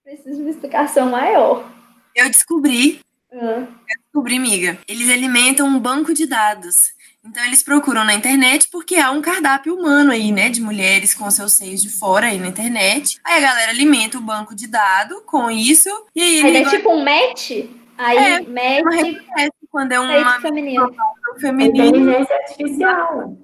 Preciso 0.05 0.37
de 0.37 0.43
uma 0.43 0.51
explicação 0.51 1.11
maior. 1.11 1.69
Eu 2.15 2.31
descobri. 2.31 3.01
Eu 3.33 3.67
descobri, 4.05 4.37
amiga. 4.37 4.79
Eles 4.87 5.11
alimentam 5.11 5.67
um 5.67 5.81
banco 5.81 6.15
de 6.15 6.25
dados. 6.25 6.95
Então 7.25 7.45
eles 7.47 7.65
procuram 7.65 8.05
na 8.05 8.15
internet 8.15 8.69
porque 8.71 8.95
há 8.95 9.11
um 9.11 9.21
cardápio 9.21 9.75
humano 9.75 10.13
aí, 10.13 10.31
né, 10.31 10.51
de 10.51 10.61
mulheres 10.61 11.15
com 11.15 11.29
seus 11.33 11.55
seios 11.55 11.83
de 11.83 11.91
fora 11.91 12.27
aí 12.27 12.39
na 12.39 12.47
internet. 12.47 13.19
Aí 13.25 13.39
a 13.39 13.49
galera 13.49 13.73
alimenta 13.73 14.19
o 14.19 14.21
banco 14.21 14.55
de 14.55 14.69
dados 14.69 15.21
com 15.27 15.51
isso 15.51 15.91
e 16.15 16.23
aí, 16.23 16.43
aí 16.43 16.57
é 16.59 16.71
tipo 16.71 16.91
um 16.91 17.03
match. 17.03 17.51
Aí 17.99 18.17
é, 18.17 18.41
match 18.41 19.57
quando 19.69 19.91
é 19.91 19.99
uma 19.99 20.41
feminino. 20.41 20.95
feminino. 21.41 21.87
Inteligência 21.89 22.37
artificial. 22.37 23.37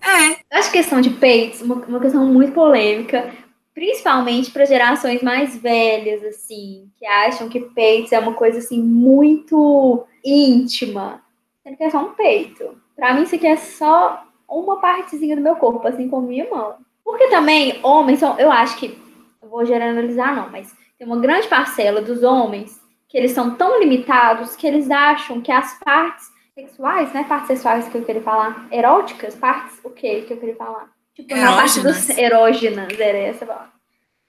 É. 0.00 0.58
Acho 0.58 0.72
questão 0.72 1.00
de 1.00 1.10
peitos 1.10 1.60
uma, 1.60 1.74
uma 1.74 2.00
questão 2.00 2.24
muito 2.26 2.52
polêmica, 2.52 3.32
principalmente 3.74 4.50
para 4.50 4.64
gerações 4.64 5.22
mais 5.22 5.56
velhas, 5.56 6.24
assim, 6.24 6.90
que 6.98 7.06
acham 7.06 7.48
que 7.48 7.60
peitos 7.60 8.12
é 8.12 8.18
uma 8.18 8.34
coisa 8.34 8.58
assim 8.58 8.82
muito 8.82 10.04
íntima, 10.24 11.22
sendo 11.62 11.76
que 11.76 11.84
é 11.84 11.90
só 11.90 12.00
um 12.00 12.14
peito. 12.14 12.76
Para 12.96 13.14
mim, 13.14 13.22
isso 13.22 13.34
aqui 13.34 13.46
é 13.46 13.56
só 13.56 14.24
uma 14.48 14.80
partezinha 14.80 15.36
do 15.36 15.42
meu 15.42 15.56
corpo, 15.56 15.86
assim 15.86 16.08
como 16.08 16.26
minha 16.26 16.48
mão. 16.50 16.76
Porque 17.04 17.28
também 17.28 17.78
homens 17.82 18.18
são, 18.18 18.38
eu 18.38 18.50
acho 18.50 18.76
que, 18.78 18.98
eu 19.40 19.48
vou 19.48 19.64
generalizar 19.64 20.34
não, 20.34 20.50
mas 20.50 20.74
tem 20.98 21.06
uma 21.06 21.20
grande 21.20 21.46
parcela 21.46 22.00
dos 22.02 22.22
homens 22.22 22.80
que 23.08 23.16
eles 23.16 23.32
são 23.32 23.54
tão 23.54 23.78
limitados 23.80 24.54
que 24.56 24.66
eles 24.66 24.90
acham 24.90 25.40
que 25.40 25.50
as 25.50 25.78
partes 25.78 26.26
sexuais, 26.58 27.12
né? 27.12 27.24
Partes 27.28 27.46
sexuais 27.46 27.88
que 27.88 27.96
eu 27.96 28.04
queria 28.04 28.22
falar. 28.22 28.68
Eróticas? 28.72 29.36
Partes 29.36 29.78
o 29.84 29.90
quê 29.90 30.24
que 30.26 30.32
eu 30.32 30.38
queria 30.38 30.56
falar? 30.56 30.90
Tipo, 31.14 31.36
na 31.36 31.54
parte 31.54 31.80
dos 31.80 32.10
erógenas, 32.10 32.98
era 32.98 33.18
essa 33.18 33.46
palavra. 33.46 33.72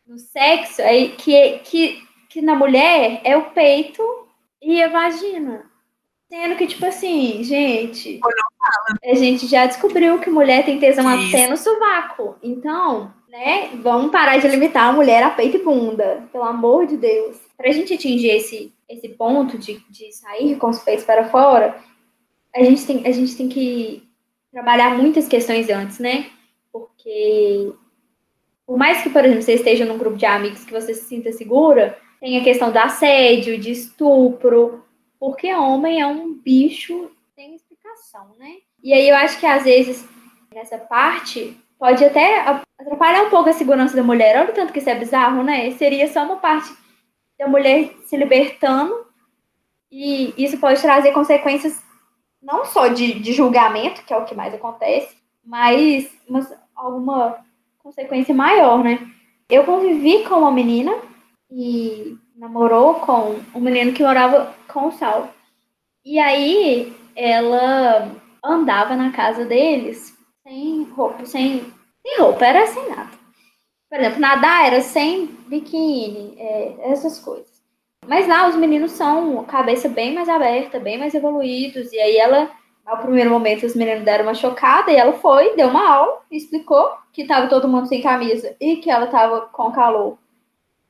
No 0.06 0.18
sexo, 0.18 0.82
é 0.82 1.08
que, 1.08 1.60
que, 1.60 2.04
que 2.30 2.42
na 2.42 2.56
mulher 2.56 3.22
é 3.24 3.38
o 3.38 3.52
peito 3.52 4.04
e 4.62 4.82
a 4.82 4.88
vagina. 4.88 5.66
Sendo 6.28 6.56
que, 6.56 6.68
tipo 6.68 6.86
assim, 6.86 7.44
gente, 7.44 8.20
a 9.04 9.16
gente 9.16 9.48
já 9.48 9.66
descobriu 9.66 10.20
que 10.20 10.30
mulher 10.30 10.64
tem 10.64 10.80
tesão 10.80 11.08
até 11.08 11.48
no 11.48 11.58
sovaco. 11.58 12.38
Então, 12.42 13.12
né, 13.28 13.70
vamos 13.82 14.12
parar 14.12 14.38
de 14.38 14.48
limitar 14.48 14.90
a 14.90 14.94
mulher 14.94 15.24
a 15.24 15.32
peito 15.32 15.58
e 15.58 15.64
bunda. 15.64 16.28
Pelo 16.32 16.44
amor 16.44 16.86
de 16.86 16.98
Deus. 16.98 17.38
Pra 17.58 17.72
gente 17.72 17.94
atingir 17.94 18.30
esse, 18.30 18.74
esse 18.88 19.10
ponto 19.10 19.58
de, 19.58 19.80
de 19.90 20.12
sair 20.12 20.56
com 20.58 20.70
os 20.70 20.80
peitos 20.80 21.06
para 21.06 21.30
fora, 21.30 21.80
a 22.56 22.64
gente 22.64 22.86
tem, 22.86 23.08
a 23.08 23.12
gente 23.12 23.36
tem 23.36 23.50
que 23.50 24.04
trabalhar 24.52 24.98
muitas 24.98 25.28
questões 25.28 25.70
antes, 25.70 26.00
né? 26.00 26.30
Porque 26.72 27.74
por 28.66 28.78
mais 28.78 29.02
que, 29.02 29.10
por 29.10 29.26
exemplo, 29.26 29.42
você 29.42 29.54
esteja 29.54 29.86
num 29.86 29.98
grupo 29.98 30.16
de 30.16 30.26
amigos 30.26 30.64
que 30.64 30.72
você 30.72 30.94
se 30.94 31.06
sinta 31.06 31.32
segura, 31.32 31.98
tem 32.20 32.40
a 32.40 32.44
questão 32.44 32.72
do 32.72 32.78
assédio, 32.78 33.58
de 33.58 33.72
estupro, 33.72 34.86
porque 35.20 35.54
homem 35.54 36.02
é 36.02 36.06
um 36.06 36.34
bicho 36.34 37.10
sem 37.36 37.56
explicação, 37.56 38.36
né? 38.38 38.58
E 38.84 38.94
aí 38.94 39.10
eu 39.10 39.16
acho 39.16 39.40
que 39.40 39.46
às 39.46 39.64
vezes 39.64 40.08
nessa 40.54 40.78
parte 40.78 41.58
pode 41.80 42.04
até 42.04 42.42
atrapalhar 42.78 43.24
um 43.24 43.30
pouco 43.30 43.50
a 43.50 43.54
segurança 43.54 43.96
da 43.96 44.04
mulher. 44.04 44.40
Olha 44.40 44.52
o 44.52 44.54
tanto 44.54 44.72
que 44.72 44.80
isso 44.80 44.90
é 44.90 44.96
bizarro, 44.96 45.44
né? 45.44 45.72
Seria 45.72 46.08
só 46.08 46.24
uma 46.24 46.36
parte 46.36 46.72
da 47.40 47.48
mulher 47.48 47.92
se 48.06 48.18
libertando 48.18 49.08
e 49.92 50.34
isso 50.38 50.60
pode 50.60 50.82
trazer 50.82 51.12
consequências 51.12 51.82
não 52.42 52.66
só 52.66 52.88
de, 52.88 53.20
de 53.20 53.34
julgamento, 53.34 54.04
que 54.04 54.14
é 54.14 54.18
o 54.18 54.26
que 54.26 54.36
mais 54.36 54.54
acontece, 54.54 55.18
mas 55.44 56.10
uma, 56.28 56.48
alguma 56.76 57.38
consequência 57.80 58.34
maior, 58.34 58.84
né? 58.84 59.00
Eu 59.50 59.64
convivi 59.64 60.24
com 60.26 60.36
uma 60.36 60.52
menina 60.52 60.96
e 61.52 62.16
namorou 62.36 62.96
com 62.96 63.40
um 63.54 63.60
menino 63.60 63.94
que 63.94 64.04
morava 64.04 64.54
com 64.68 64.88
o 64.88 64.92
Sal. 64.92 65.34
E 66.06 66.20
aí 66.20 66.96
ela 67.16 68.16
andava 68.44 68.96
na 68.96 69.12
casa 69.12 69.46
deles 69.46 70.18
sem 70.44 70.84
roupa, 70.84 71.26
sem, 71.26 71.62
sem 72.02 72.20
roupa, 72.20 72.46
era 72.46 72.68
sem 72.68 72.90
nada. 72.90 73.12
Por 73.90 74.00
exemplo, 74.00 74.20
nadar 74.20 74.68
era 74.68 74.82
sem 74.82 75.26
biquíni, 75.26 76.36
é, 76.38 76.92
essas 76.92 77.20
coisas. 77.20 77.49
Mas 78.10 78.28
lá 78.28 78.50
os 78.50 78.56
meninos 78.56 78.94
são 78.94 79.44
cabeça 79.44 79.88
bem 79.88 80.16
mais 80.16 80.28
aberta, 80.28 80.80
bem 80.80 80.98
mais 80.98 81.14
evoluídos. 81.14 81.94
E 81.94 82.00
aí 82.00 82.18
ela, 82.18 82.50
ao 82.84 82.98
primeiro 82.98 83.30
momento, 83.30 83.68
os 83.68 83.76
meninos 83.76 84.04
deram 84.04 84.26
uma 84.26 84.34
chocada 84.34 84.92
e 84.92 84.96
ela 84.96 85.14
foi, 85.14 85.56
deu 85.56 85.68
uma 85.68 85.88
aula, 85.88 86.24
explicou 86.32 86.90
que 87.14 87.22
estava 87.22 87.46
todo 87.46 87.68
mundo 87.68 87.86
sem 87.88 88.02
camisa 88.02 88.56
e 88.60 88.78
que 88.78 88.90
ela 88.90 89.06
estava 89.06 89.42
com 89.42 89.72
calor. 89.72 90.18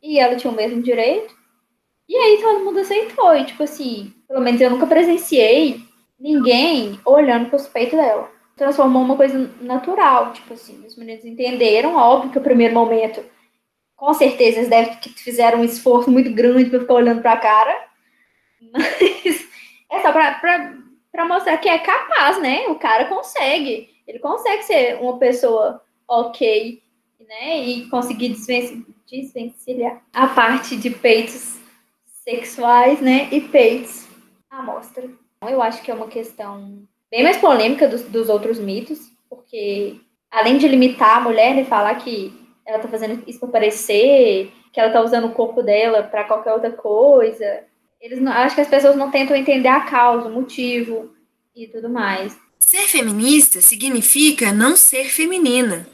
E 0.01 0.17
ela 0.17 0.37
tinha 0.37 0.49
o 0.49 0.55
mesmo 0.55 0.81
direito. 0.81 1.35
E 2.07 2.15
aí 2.15 2.39
todo 2.41 2.63
mundo 2.63 2.79
aceitou. 2.79 3.35
E, 3.35 3.43
tipo 3.43 3.63
assim, 3.63 4.13
pelo 4.25 4.39
menos 4.39 4.61
eu 4.61 4.69
nunca 4.69 4.87
presenciei 4.87 5.81
ninguém 6.17 7.01
olhando 7.03 7.49
para 7.49 7.57
os 7.57 7.67
peitos 7.67 7.99
dela. 7.99 8.31
Transformou 8.55 9.01
uma 9.01 9.17
coisa 9.17 9.51
natural, 9.59 10.31
tipo 10.31 10.53
assim, 10.53 10.85
os 10.87 10.95
meninos 10.95 11.25
entenderam, 11.25 11.97
óbvio 11.97 12.31
que 12.31 12.37
o 12.37 12.41
primeiro 12.41 12.73
momento, 12.73 13.21
com 13.99 14.13
certeza, 14.13 14.59
eles 14.59 14.69
devem 14.69 14.95
que 14.95 15.09
fizeram 15.09 15.59
um 15.59 15.63
esforço 15.65 16.09
muito 16.09 16.31
grande 16.31 16.69
para 16.69 16.79
ficar 16.79 16.93
olhando 16.93 17.21
para 17.21 17.33
a 17.33 17.37
cara, 17.37 17.87
mas 18.71 19.45
é 19.91 20.01
só 20.01 20.13
para 20.13 21.25
mostrar 21.27 21.57
que 21.57 21.67
é 21.67 21.77
capaz, 21.79 22.41
né? 22.41 22.67
O 22.69 22.75
cara 22.75 23.05
consegue, 23.05 23.89
ele 24.07 24.19
consegue 24.19 24.63
ser 24.63 25.01
uma 25.01 25.17
pessoa 25.17 25.83
ok, 26.07 26.81
né? 27.27 27.61
E 27.61 27.89
conseguir 27.89 28.37
desvencilhar 29.05 30.01
a 30.13 30.27
parte 30.27 30.77
de 30.77 30.89
peitos 30.89 31.59
sexuais, 32.23 33.01
né? 33.01 33.27
E 33.33 33.41
peitos 33.41 34.07
à 34.49 34.63
mostra. 34.63 35.09
Eu 35.45 35.61
acho 35.61 35.81
que 35.81 35.91
é 35.91 35.93
uma 35.93 36.07
questão 36.07 36.83
bem 37.11 37.23
mais 37.23 37.35
polêmica 37.35 37.85
dos, 37.85 38.03
dos 38.03 38.29
outros 38.29 38.59
mitos, 38.59 39.11
porque 39.29 39.99
além 40.31 40.57
de 40.57 40.69
limitar 40.69 41.17
a 41.17 41.21
mulher, 41.21 41.53
né, 41.53 41.65
falar 41.65 41.95
que 41.95 42.48
ela 42.69 42.79
tá 42.79 42.87
fazendo 42.87 43.23
isso 43.27 43.39
para 43.39 43.49
parecer, 43.49 44.51
que 44.71 44.79
ela 44.79 44.93
tá 44.93 45.01
usando 45.01 45.25
o 45.25 45.33
corpo 45.33 45.63
dela 45.63 46.03
para 46.03 46.23
qualquer 46.23 46.53
outra 46.53 46.71
coisa, 46.71 47.63
eles 47.99 48.21
não, 48.21 48.31
acho 48.31 48.55
que 48.55 48.61
as 48.61 48.67
pessoas 48.67 48.95
não 48.95 49.09
tentam 49.11 49.35
entender 49.35 49.67
a 49.67 49.81
causa, 49.81 50.29
o 50.29 50.31
motivo 50.31 51.13
e 51.55 51.67
tudo 51.67 51.89
mais. 51.89 52.37
Ser 52.59 52.83
feminista 52.83 53.59
significa 53.61 54.53
não 54.53 54.75
ser 54.75 55.05
feminina. 55.05 55.87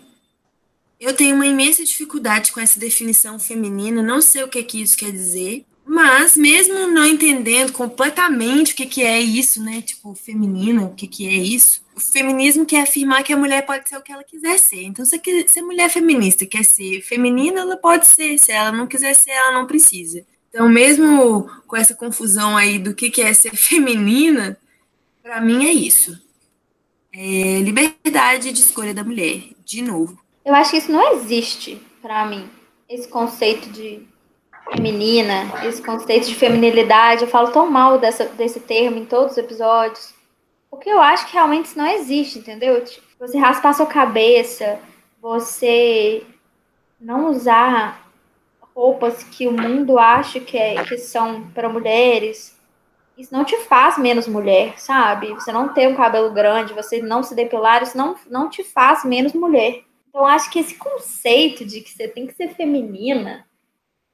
Eu 0.99 1.15
tenho 1.15 1.35
uma 1.35 1.47
imensa 1.47 1.83
dificuldade 1.83 2.51
com 2.51 2.59
essa 2.59 2.79
definição 2.79 3.39
feminina, 3.39 4.03
não 4.03 4.21
sei 4.21 4.43
o 4.43 4.47
que, 4.47 4.61
que 4.63 4.81
isso 4.81 4.97
quer 4.97 5.11
dizer. 5.11 5.65
Mas, 5.85 6.35
mesmo 6.35 6.87
não 6.87 7.05
entendendo 7.05 7.71
completamente 7.71 8.73
o 8.73 8.75
que, 8.75 8.87
que 8.87 9.03
é 9.03 9.21
isso, 9.21 9.63
né? 9.63 9.81
Tipo, 9.81 10.15
feminina, 10.15 10.83
o 10.83 10.95
que, 10.95 11.07
que 11.07 11.27
é 11.27 11.35
isso, 11.35 11.85
o 11.95 11.99
feminismo 11.99 12.65
quer 12.65 12.81
afirmar 12.81 13.23
que 13.23 13.31
a 13.31 13.37
mulher 13.37 13.65
pode 13.65 13.87
ser 13.87 13.97
o 13.97 14.01
que 14.01 14.11
ela 14.11 14.23
quiser 14.23 14.59
ser. 14.59 14.83
Então, 14.83 15.05
se 15.05 15.15
a 15.59 15.63
mulher 15.63 15.89
feminista 15.89 16.45
quer 16.45 16.65
ser 16.65 17.01
feminina, 17.01 17.61
ela 17.61 17.77
pode 17.77 18.07
ser. 18.07 18.37
Se 18.37 18.51
ela 18.51 18.71
não 18.71 18.87
quiser 18.87 19.15
ser, 19.15 19.31
ela 19.31 19.53
não 19.53 19.65
precisa. 19.65 20.25
Então, 20.49 20.67
mesmo 20.67 21.49
com 21.67 21.77
essa 21.77 21.93
confusão 21.93 22.57
aí 22.57 22.79
do 22.79 22.93
que, 22.93 23.09
que 23.09 23.21
é 23.21 23.33
ser 23.33 23.55
feminina, 23.55 24.57
para 25.21 25.39
mim 25.39 25.65
é 25.65 25.71
isso. 25.71 26.19
É 27.13 27.61
liberdade 27.61 28.51
de 28.51 28.59
escolha 28.59 28.93
da 28.93 29.03
mulher, 29.03 29.43
de 29.63 29.81
novo. 29.81 30.19
Eu 30.43 30.53
acho 30.53 30.71
que 30.71 30.77
isso 30.77 30.91
não 30.91 31.13
existe 31.13 31.81
para 32.01 32.25
mim. 32.25 32.49
Esse 32.89 33.07
conceito 33.07 33.69
de 33.69 34.01
feminina, 34.71 35.65
esse 35.65 35.81
conceito 35.81 36.27
de 36.27 36.35
feminilidade. 36.35 37.23
Eu 37.23 37.27
falo 37.27 37.51
tão 37.51 37.69
mal 37.69 37.97
dessa, 37.97 38.25
desse 38.25 38.59
termo 38.59 38.97
em 38.97 39.05
todos 39.05 39.33
os 39.33 39.37
episódios. 39.37 40.13
Porque 40.69 40.89
eu 40.89 41.01
acho 41.01 41.27
que 41.27 41.33
realmente 41.33 41.67
isso 41.67 41.77
não 41.77 41.87
existe, 41.87 42.39
entendeu? 42.39 42.83
Tipo, 42.83 43.05
você 43.19 43.37
raspar 43.37 43.73
sua 43.73 43.85
cabeça, 43.85 44.79
você 45.21 46.23
não 46.99 47.29
usar 47.29 48.09
roupas 48.75 49.23
que 49.23 49.47
o 49.47 49.51
mundo 49.51 49.97
acha 49.97 50.39
que, 50.39 50.57
é, 50.57 50.83
que 50.83 50.97
são 50.97 51.49
para 51.51 51.69
mulheres, 51.69 52.59
isso 53.17 53.33
não 53.33 53.45
te 53.45 53.55
faz 53.59 53.97
menos 53.97 54.27
mulher, 54.27 54.77
sabe? 54.77 55.33
Você 55.33 55.51
não 55.51 55.73
ter 55.73 55.87
um 55.87 55.95
cabelo 55.95 56.33
grande, 56.33 56.73
você 56.73 57.01
não 57.01 57.23
se 57.23 57.33
depilar, 57.33 57.81
isso 57.81 57.97
não, 57.97 58.15
não 58.29 58.49
te 58.49 58.63
faz 58.63 59.05
menos 59.05 59.31
mulher. 59.31 59.83
Então, 60.09 60.25
acho 60.25 60.49
que 60.49 60.59
esse 60.59 60.75
conceito 60.75 61.63
de 61.63 61.79
que 61.79 61.89
você 61.89 62.07
tem 62.07 62.27
que 62.27 62.33
ser 62.33 62.49
feminina 62.49 63.45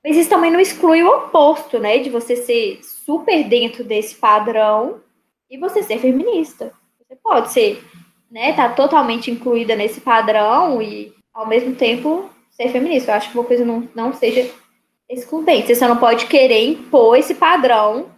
mas 0.03 0.17
isso 0.17 0.29
também 0.29 0.51
não 0.51 0.59
exclui 0.59 1.03
o 1.03 1.09
oposto, 1.09 1.79
né? 1.79 1.99
De 1.99 2.09
você 2.09 2.35
ser 2.35 2.79
super 2.83 3.43
dentro 3.47 3.83
desse 3.83 4.15
padrão 4.15 5.01
e 5.49 5.57
você 5.57 5.83
ser 5.83 5.99
feminista. 5.99 6.73
Você 6.99 7.15
pode 7.15 7.51
ser, 7.51 7.83
né? 8.29 8.53
Tá 8.53 8.69
totalmente 8.69 9.29
incluída 9.29 9.75
nesse 9.75 10.01
padrão 10.01 10.81
e 10.81 11.13
ao 11.33 11.47
mesmo 11.47 11.75
tempo 11.75 12.29
ser 12.49 12.69
feminista. 12.69 13.11
Eu 13.11 13.15
acho 13.15 13.31
que 13.31 13.37
uma 13.37 13.45
coisa 13.45 13.63
não, 13.63 13.87
não 13.93 14.11
seja 14.13 14.49
excludente. 15.07 15.67
Você 15.67 15.75
só 15.75 15.87
não 15.87 15.97
pode 15.97 16.25
querer 16.25 16.65
impor 16.65 17.17
esse 17.17 17.35
padrão 17.35 18.09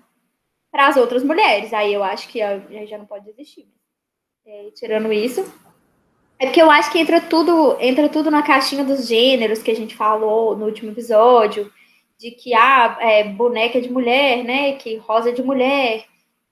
para 0.72 0.88
as 0.88 0.96
outras 0.96 1.24
mulheres. 1.24 1.74
Aí 1.74 1.94
eu 1.94 2.04
acho 2.04 2.30
que 2.30 2.40
já 2.88 2.98
não 2.98 3.06
pode 3.06 3.30
existir. 3.30 3.68
É, 4.46 4.72
tirando 4.76 5.12
isso, 5.12 5.42
é 6.40 6.46
porque 6.46 6.62
eu 6.62 6.70
acho 6.70 6.92
que 6.92 7.00
entra 7.00 7.22
tudo, 7.22 7.78
entra 7.80 8.10
tudo 8.10 8.30
na 8.30 8.42
caixinha 8.42 8.84
dos 8.84 9.08
gêneros 9.08 9.64
que 9.64 9.72
a 9.72 9.76
gente 9.76 9.96
falou 9.96 10.58
no 10.58 10.66
último 10.66 10.92
episódio, 10.92 11.72
de 12.18 12.32
que 12.32 12.54
ah, 12.54 12.98
é, 13.00 13.24
boneca 13.24 13.82
de 13.82 13.92
mulher, 13.92 14.44
né? 14.44 14.74
Que 14.74 14.98
rosa 14.98 15.32
de 15.32 15.42
mulher, 15.44 16.06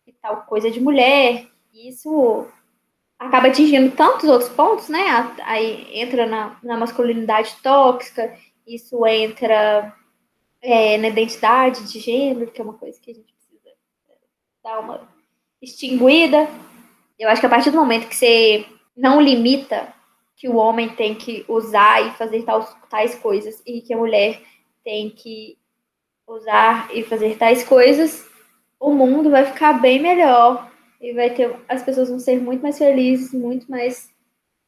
e 0.05 0.13
tal 0.13 0.43
coisa 0.43 0.69
de 0.69 0.79
mulher. 0.79 1.47
Isso 1.73 2.47
acaba 3.17 3.47
atingindo 3.47 3.95
tantos 3.95 4.27
outros 4.27 4.49
pontos, 4.49 4.89
né? 4.89 5.01
Aí 5.43 5.87
entra 5.93 6.25
na, 6.25 6.57
na 6.63 6.77
masculinidade 6.77 7.55
tóxica, 7.61 8.35
isso 8.65 9.05
entra 9.05 9.95
é, 10.61 10.97
na 10.97 11.07
identidade 11.07 11.91
de 11.91 11.99
gênero, 11.99 12.51
que 12.51 12.61
é 12.61 12.63
uma 12.63 12.73
coisa 12.73 12.99
que 12.99 13.11
a 13.11 13.13
gente 13.13 13.33
precisa 13.33 13.75
dar 14.63 14.79
uma 14.79 15.07
extinguida. 15.61 16.49
Eu 17.17 17.29
acho 17.29 17.39
que 17.39 17.47
a 17.47 17.49
partir 17.49 17.71
do 17.71 17.77
momento 17.77 18.07
que 18.07 18.15
você 18.15 18.65
não 19.01 19.19
limita 19.19 19.91
que 20.35 20.47
o 20.47 20.55
homem 20.55 20.89
tem 20.89 21.15
que 21.15 21.43
usar 21.47 22.05
e 22.05 22.11
fazer 22.11 22.43
tais, 22.43 22.77
tais 22.87 23.15
coisas 23.15 23.61
e 23.65 23.81
que 23.81 23.93
a 23.93 23.97
mulher 23.97 24.39
tem 24.83 25.09
que 25.09 25.57
usar 26.27 26.87
e 26.93 27.03
fazer 27.03 27.35
tais 27.35 27.63
coisas, 27.63 28.29
o 28.79 28.93
mundo 28.93 29.31
vai 29.31 29.43
ficar 29.45 29.73
bem 29.73 29.99
melhor 29.99 30.71
e 31.01 31.13
vai 31.13 31.31
ter 31.31 31.51
as 31.67 31.81
pessoas 31.81 32.09
vão 32.09 32.19
ser 32.19 32.39
muito 32.39 32.61
mais 32.61 32.77
felizes, 32.77 33.33
muito 33.33 33.69
mais 33.69 34.09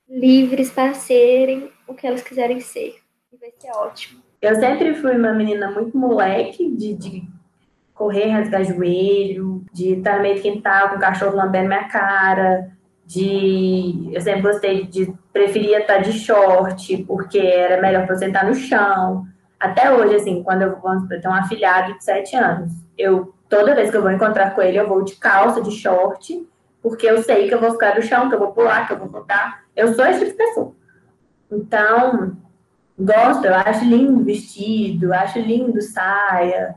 livres 0.10 0.72
para 0.72 0.96
serem 0.96 1.72
o 1.88 1.94
que 1.94 2.08
elas 2.08 2.24
quiserem 2.24 2.60
ser. 2.60 2.96
E 3.32 3.38
vai 3.38 3.52
ser 3.56 3.72
ótimo. 3.72 4.22
Eu 4.42 4.56
sempre 4.56 4.96
fui 4.96 5.16
uma 5.16 5.34
menina 5.34 5.70
muito 5.72 5.96
moleque 5.96 6.70
de, 6.72 6.96
de 6.96 7.24
correr, 7.94 8.30
rasgar 8.30 8.66
joelho, 8.66 9.64
de 9.72 9.94
estar 9.94 10.22
meio 10.22 10.42
quintal 10.42 10.90
com 10.90 10.96
o 10.96 11.00
cachorro 11.00 11.36
lambendo 11.36 11.68
minha 11.68 11.88
cara, 11.88 12.76
de 13.14 14.10
eu 14.12 14.22
sempre 14.22 14.42
gostei 14.42 14.88
de 14.88 15.14
preferia 15.32 15.80
estar 15.80 16.00
de 16.00 16.14
short 16.14 16.98
porque 17.04 17.38
era 17.38 17.80
melhor 17.80 18.08
para 18.08 18.16
sentar 18.16 18.46
no 18.46 18.56
chão. 18.56 19.26
Até 19.60 19.94
hoje 19.94 20.16
assim 20.16 20.42
quando 20.42 20.64
eu 20.64 20.80
vou 20.80 21.08
tenho 21.08 21.30
um 21.30 21.36
afilhado 21.38 21.94
de 21.94 22.04
sete 22.04 22.36
anos. 22.36 22.72
Eu 22.98 23.34
toda 23.48 23.76
vez 23.76 23.92
que 23.92 23.98
eu 23.98 24.02
vou 24.02 24.12
encontrar 24.12 24.56
com 24.56 24.62
ele 24.62 24.80
eu 24.80 24.88
vou 24.88 25.04
de 25.04 25.16
calça 25.16 25.62
de 25.62 25.72
short 25.72 26.48
porque 26.82 27.06
eu 27.06 27.22
sei 27.22 27.48
que 27.48 27.54
eu 27.54 27.60
vou 27.60 27.72
ficar 27.72 27.96
no 27.96 28.02
chão 28.02 28.28
que 28.30 28.36
eu 28.36 28.40
vou 28.40 28.52
pular 28.52 28.88
que 28.88 28.94
eu 28.94 28.98
vou 28.98 29.08
voltar. 29.08 29.64
Eu 29.76 29.94
sou 29.94 30.06
esse 30.06 30.26
tipo 30.26 30.32
de 30.32 30.38
pessoa. 30.38 30.74
Então 31.52 32.36
gosto 32.98 33.46
eu 33.46 33.56
acho 33.56 33.86
lindo 33.86 34.24
vestido 34.24 35.14
acho 35.14 35.40
lindo 35.40 35.82
saia 35.82 36.76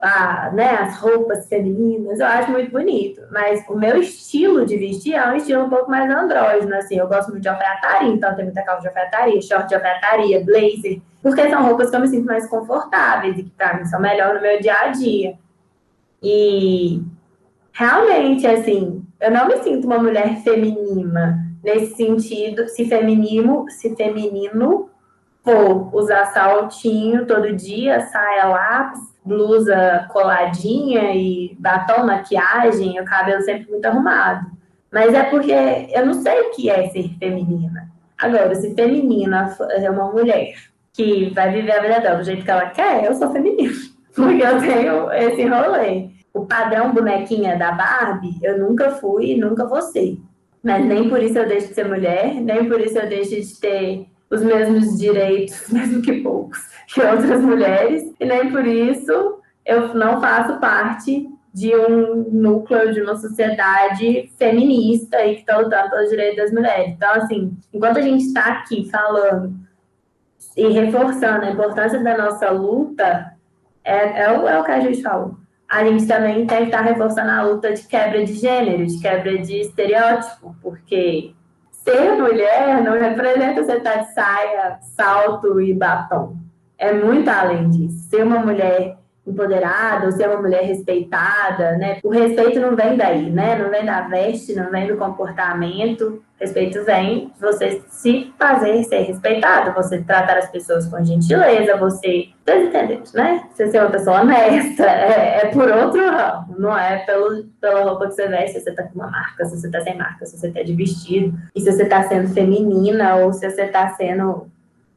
a, 0.00 0.50
né, 0.52 0.76
as 0.76 0.98
roupas 0.98 1.46
femininas, 1.46 2.18
eu 2.18 2.26
acho 2.26 2.50
muito 2.50 2.70
bonito. 2.70 3.20
Mas 3.30 3.62
o 3.68 3.76
meu 3.76 4.00
estilo 4.00 4.64
de 4.64 4.76
vestir 4.76 5.14
é 5.14 5.30
um 5.30 5.36
estilo 5.36 5.64
um 5.64 5.68
pouco 5.68 5.90
mais 5.90 6.10
andrógeno, 6.10 6.74
assim. 6.74 6.96
Eu 6.96 7.06
gosto 7.06 7.30
muito 7.30 7.42
de 7.42 7.48
alfaiataria, 7.48 8.12
então 8.12 8.34
tem 8.34 8.44
muita 8.44 8.62
calça 8.62 8.82
de 8.82 8.88
alfaiataria, 8.88 9.42
short 9.42 9.68
de 9.68 9.74
alfaiataria, 9.74 10.44
blazer, 10.44 11.02
porque 11.22 11.48
são 11.50 11.64
roupas 11.66 11.90
que 11.90 11.96
eu 11.96 12.00
me 12.00 12.08
sinto 12.08 12.26
mais 12.26 12.48
confortáveis 12.48 13.38
e 13.38 13.42
que 13.42 13.50
para 13.50 13.74
mim 13.74 13.84
são 13.84 14.00
melhor 14.00 14.34
no 14.34 14.40
meu 14.40 14.58
dia 14.58 14.74
a 14.74 14.88
dia. 14.88 15.34
E 16.22 17.02
realmente, 17.72 18.46
assim, 18.46 19.04
eu 19.20 19.30
não 19.30 19.48
me 19.48 19.58
sinto 19.58 19.86
uma 19.86 19.98
mulher 19.98 20.42
feminina 20.42 21.46
nesse 21.62 21.94
sentido, 21.94 22.66
se 22.68 22.86
feminino, 22.86 23.66
se 23.68 23.94
feminino 23.94 24.88
for 25.44 25.94
usar 25.94 26.26
saltinho 26.26 27.26
todo 27.26 27.52
dia, 27.52 28.00
saia 28.06 28.46
lápis, 28.46 29.09
blusa 29.30 30.08
coladinha 30.12 31.14
e 31.14 31.56
batom, 31.58 32.04
maquiagem, 32.04 33.00
o 33.00 33.04
cabelo 33.04 33.40
sempre 33.42 33.70
muito 33.70 33.86
arrumado. 33.86 34.50
Mas 34.90 35.14
é 35.14 35.22
porque 35.22 35.52
eu 35.52 36.04
não 36.04 36.14
sei 36.14 36.40
o 36.40 36.50
que 36.50 36.68
é 36.68 36.88
ser 36.88 37.08
feminina. 37.18 37.88
Agora, 38.18 38.52
se 38.56 38.74
feminina 38.74 39.56
é 39.70 39.88
uma 39.88 40.10
mulher 40.10 40.52
que 40.92 41.30
vai 41.30 41.52
viver 41.52 41.72
a 41.72 41.80
vida 41.80 42.00
dela 42.00 42.18
do 42.18 42.24
jeito 42.24 42.44
que 42.44 42.50
ela 42.50 42.66
quer, 42.70 43.04
eu 43.04 43.14
sou 43.14 43.30
feminina. 43.30 43.72
Porque 44.12 44.42
eu 44.42 44.58
tenho 44.58 45.12
esse 45.12 45.46
rolê. 45.46 46.10
O 46.34 46.44
padrão 46.44 46.92
bonequinha 46.92 47.56
da 47.56 47.70
Barbie, 47.70 48.38
eu 48.42 48.58
nunca 48.58 48.90
fui 48.90 49.30
e 49.30 49.38
nunca 49.38 49.66
vou 49.66 49.80
ser. 49.80 50.18
Mas 50.62 50.84
nem 50.84 51.08
por 51.08 51.22
isso 51.22 51.38
eu 51.38 51.48
deixo 51.48 51.68
de 51.68 51.74
ser 51.74 51.88
mulher, 51.88 52.34
nem 52.34 52.68
por 52.68 52.80
isso 52.80 52.98
eu 52.98 53.08
deixo 53.08 53.30
de 53.30 53.60
ter 53.60 54.06
os 54.30 54.42
mesmos 54.42 54.98
direitos, 54.98 55.68
mesmo 55.70 56.00
que 56.00 56.20
poucos, 56.20 56.58
que 56.86 57.00
outras 57.00 57.42
mulheres, 57.42 58.12
e 58.18 58.24
nem 58.24 58.50
por 58.50 58.66
isso 58.66 59.40
eu 59.66 59.94
não 59.94 60.20
faço 60.20 60.58
parte 60.58 61.28
de 61.52 61.74
um 61.74 62.30
núcleo 62.30 62.92
de 62.92 63.02
uma 63.02 63.16
sociedade 63.16 64.30
feminista 64.38 65.24
e 65.24 65.34
que 65.34 65.40
está 65.40 65.58
lutando 65.58 65.90
pelos 65.90 66.08
direitos 66.08 66.36
das 66.36 66.52
mulheres. 66.52 66.94
Então, 66.94 67.10
assim, 67.12 67.56
enquanto 67.72 67.98
a 67.98 68.02
gente 68.02 68.24
está 68.24 68.44
aqui 68.44 68.88
falando 68.88 69.54
e 70.56 70.68
reforçando 70.68 71.44
a 71.44 71.50
importância 71.50 72.02
da 72.02 72.16
nossa 72.16 72.50
luta, 72.50 73.32
é, 73.84 74.22
é, 74.22 74.38
o, 74.38 74.48
é 74.48 74.60
o 74.60 74.64
que 74.64 74.70
a 74.70 74.80
gente 74.80 75.02
falou. 75.02 75.36
A 75.68 75.84
gente 75.84 76.06
também 76.06 76.46
tem 76.46 76.58
que 76.58 76.64
estar 76.64 76.78
tá 76.78 76.84
reforçando 76.84 77.30
a 77.30 77.42
luta 77.42 77.72
de 77.72 77.82
quebra 77.86 78.24
de 78.24 78.34
gênero, 78.34 78.86
de 78.86 79.00
quebra 79.00 79.38
de 79.38 79.60
estereótipo, 79.60 80.54
porque 80.60 81.32
ser 81.84 82.16
mulher 82.16 82.82
não 82.82 82.92
representa 82.92 83.62
você 83.62 83.76
estar 83.76 83.96
de 83.96 84.12
saia, 84.12 84.78
salto 84.82 85.60
e 85.60 85.72
batom. 85.74 86.36
É 86.78 86.92
muito 86.92 87.28
além 87.28 87.68
disso. 87.68 88.08
Ser 88.08 88.22
uma 88.22 88.38
mulher 88.38 88.99
empoderada, 89.30 90.06
ou 90.06 90.12
ser 90.12 90.28
uma 90.28 90.40
mulher 90.40 90.64
respeitada, 90.64 91.72
né? 91.76 91.98
O 92.02 92.10
respeito 92.10 92.60
não 92.60 92.76
vem 92.76 92.96
daí, 92.96 93.30
né? 93.30 93.56
Não 93.56 93.70
vem 93.70 93.84
da 93.84 94.02
veste, 94.02 94.54
não 94.54 94.70
vem 94.70 94.86
do 94.86 94.96
comportamento. 94.96 96.22
Respeito 96.40 96.82
vem 96.84 97.30
você 97.38 97.82
se 97.88 98.32
fazer 98.38 98.82
ser 98.84 99.00
respeitado, 99.00 99.74
você 99.74 100.02
tratar 100.02 100.38
as 100.38 100.50
pessoas 100.50 100.86
com 100.86 101.04
gentileza, 101.04 101.76
você. 101.76 102.28
Vocês 102.44 102.68
entenderam, 102.68 103.02
né? 103.14 103.44
Você 103.52 103.70
ser 103.70 103.80
uma 103.80 103.90
pessoa 103.90 104.22
honesta, 104.22 104.84
é, 104.88 105.42
é 105.42 105.46
por 105.48 105.70
outro 105.70 106.02
ramo, 106.02 106.56
não 106.58 106.76
é 106.76 106.98
pelo, 107.04 107.44
pela 107.60 107.84
roupa 107.84 108.08
que 108.08 108.14
você 108.14 108.26
veste, 108.26 108.58
se 108.58 108.64
você 108.64 108.72
tá 108.72 108.84
com 108.84 108.94
uma 108.94 109.10
marca, 109.10 109.44
se 109.44 109.60
você 109.60 109.70
tá 109.70 109.80
sem 109.82 109.96
marca, 109.96 110.24
se 110.24 110.38
você 110.38 110.50
tá 110.50 110.62
de 110.62 110.74
vestido, 110.74 111.38
e 111.54 111.60
se 111.60 111.70
você 111.70 111.84
tá 111.84 112.02
sendo 112.04 112.28
feminina 112.28 113.16
ou 113.16 113.32
se 113.32 113.48
você 113.48 113.66
tá 113.66 113.90
sendo 113.90 114.48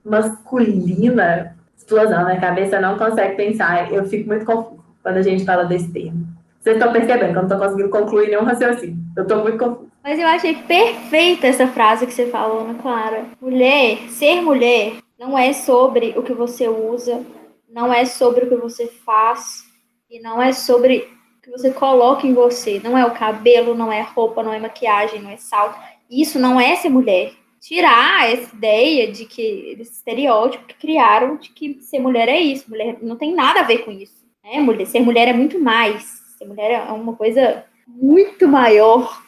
masculina, 0.03 1.55
explosão, 1.75 2.25
minha 2.25 2.39
cabeça 2.39 2.79
não 2.79 2.97
consegue 2.97 3.35
pensar. 3.35 3.91
Eu 3.91 4.05
fico 4.05 4.27
muito 4.27 4.45
confuso 4.45 4.83
quando 5.01 5.17
a 5.17 5.21
gente 5.21 5.45
fala 5.45 5.65
desse 5.65 5.91
termo. 5.91 6.25
Vocês 6.59 6.77
estão 6.77 6.93
percebendo 6.93 7.31
que 7.31 7.37
eu 7.37 7.43
não 7.43 7.43
estou 7.43 7.59
conseguindo 7.59 7.89
concluir 7.89 8.29
nenhum 8.29 8.43
raciocínio. 8.43 8.97
Eu 9.17 9.23
estou 9.23 9.41
muito 9.41 9.57
confuso. 9.57 9.91
Mas 10.03 10.19
eu 10.19 10.27
achei 10.27 10.55
perfeita 10.55 11.47
essa 11.47 11.67
frase 11.67 12.05
que 12.05 12.13
você 12.13 12.27
falou, 12.27 12.61
Ana 12.61 12.75
Clara. 12.75 13.25
Mulher, 13.41 14.09
ser 14.09 14.41
mulher 14.41 14.93
não 15.19 15.37
é 15.37 15.53
sobre 15.53 16.13
o 16.17 16.23
que 16.23 16.33
você 16.33 16.67
usa, 16.67 17.21
não 17.69 17.93
é 17.93 18.05
sobre 18.05 18.45
o 18.45 18.49
que 18.49 18.55
você 18.55 18.87
faz, 18.87 19.63
e 20.09 20.19
não 20.19 20.41
é 20.41 20.51
sobre 20.51 21.09
o 21.37 21.41
que 21.41 21.51
você 21.51 21.71
coloca 21.71 22.27
em 22.27 22.33
você. 22.33 22.81
Não 22.83 22.97
é 22.97 23.05
o 23.05 23.11
cabelo, 23.11 23.75
não 23.75 23.91
é 23.91 24.01
roupa, 24.01 24.43
não 24.43 24.53
é 24.53 24.59
maquiagem, 24.59 25.21
não 25.21 25.31
é 25.31 25.37
salto. 25.37 25.77
Isso 26.09 26.37
não 26.37 26.59
é 26.59 26.75
ser 26.75 26.89
mulher 26.89 27.33
tirar 27.63 28.29
essa 28.29 28.53
ideia 28.53 29.09
de 29.09 29.25
que 29.25 29.77
esse 29.79 29.93
estereótipo 29.93 30.65
que 30.65 30.75
criaram 30.75 31.37
de 31.37 31.49
que 31.49 31.81
ser 31.81 31.99
mulher 31.99 32.27
é 32.27 32.37
isso, 32.37 32.69
mulher 32.69 32.97
não 33.01 33.15
tem 33.15 33.33
nada 33.33 33.61
a 33.61 33.63
ver 33.63 33.85
com 33.85 33.91
isso, 33.91 34.27
né? 34.43 34.59
Mulher, 34.59 34.85
ser 34.85 34.99
mulher 34.99 35.29
é 35.29 35.33
muito 35.33 35.57
mais, 35.57 36.03
ser 36.37 36.45
mulher 36.45 36.71
é 36.71 36.91
uma 36.91 37.15
coisa 37.15 37.65
muito 37.87 38.49
maior 38.49 39.23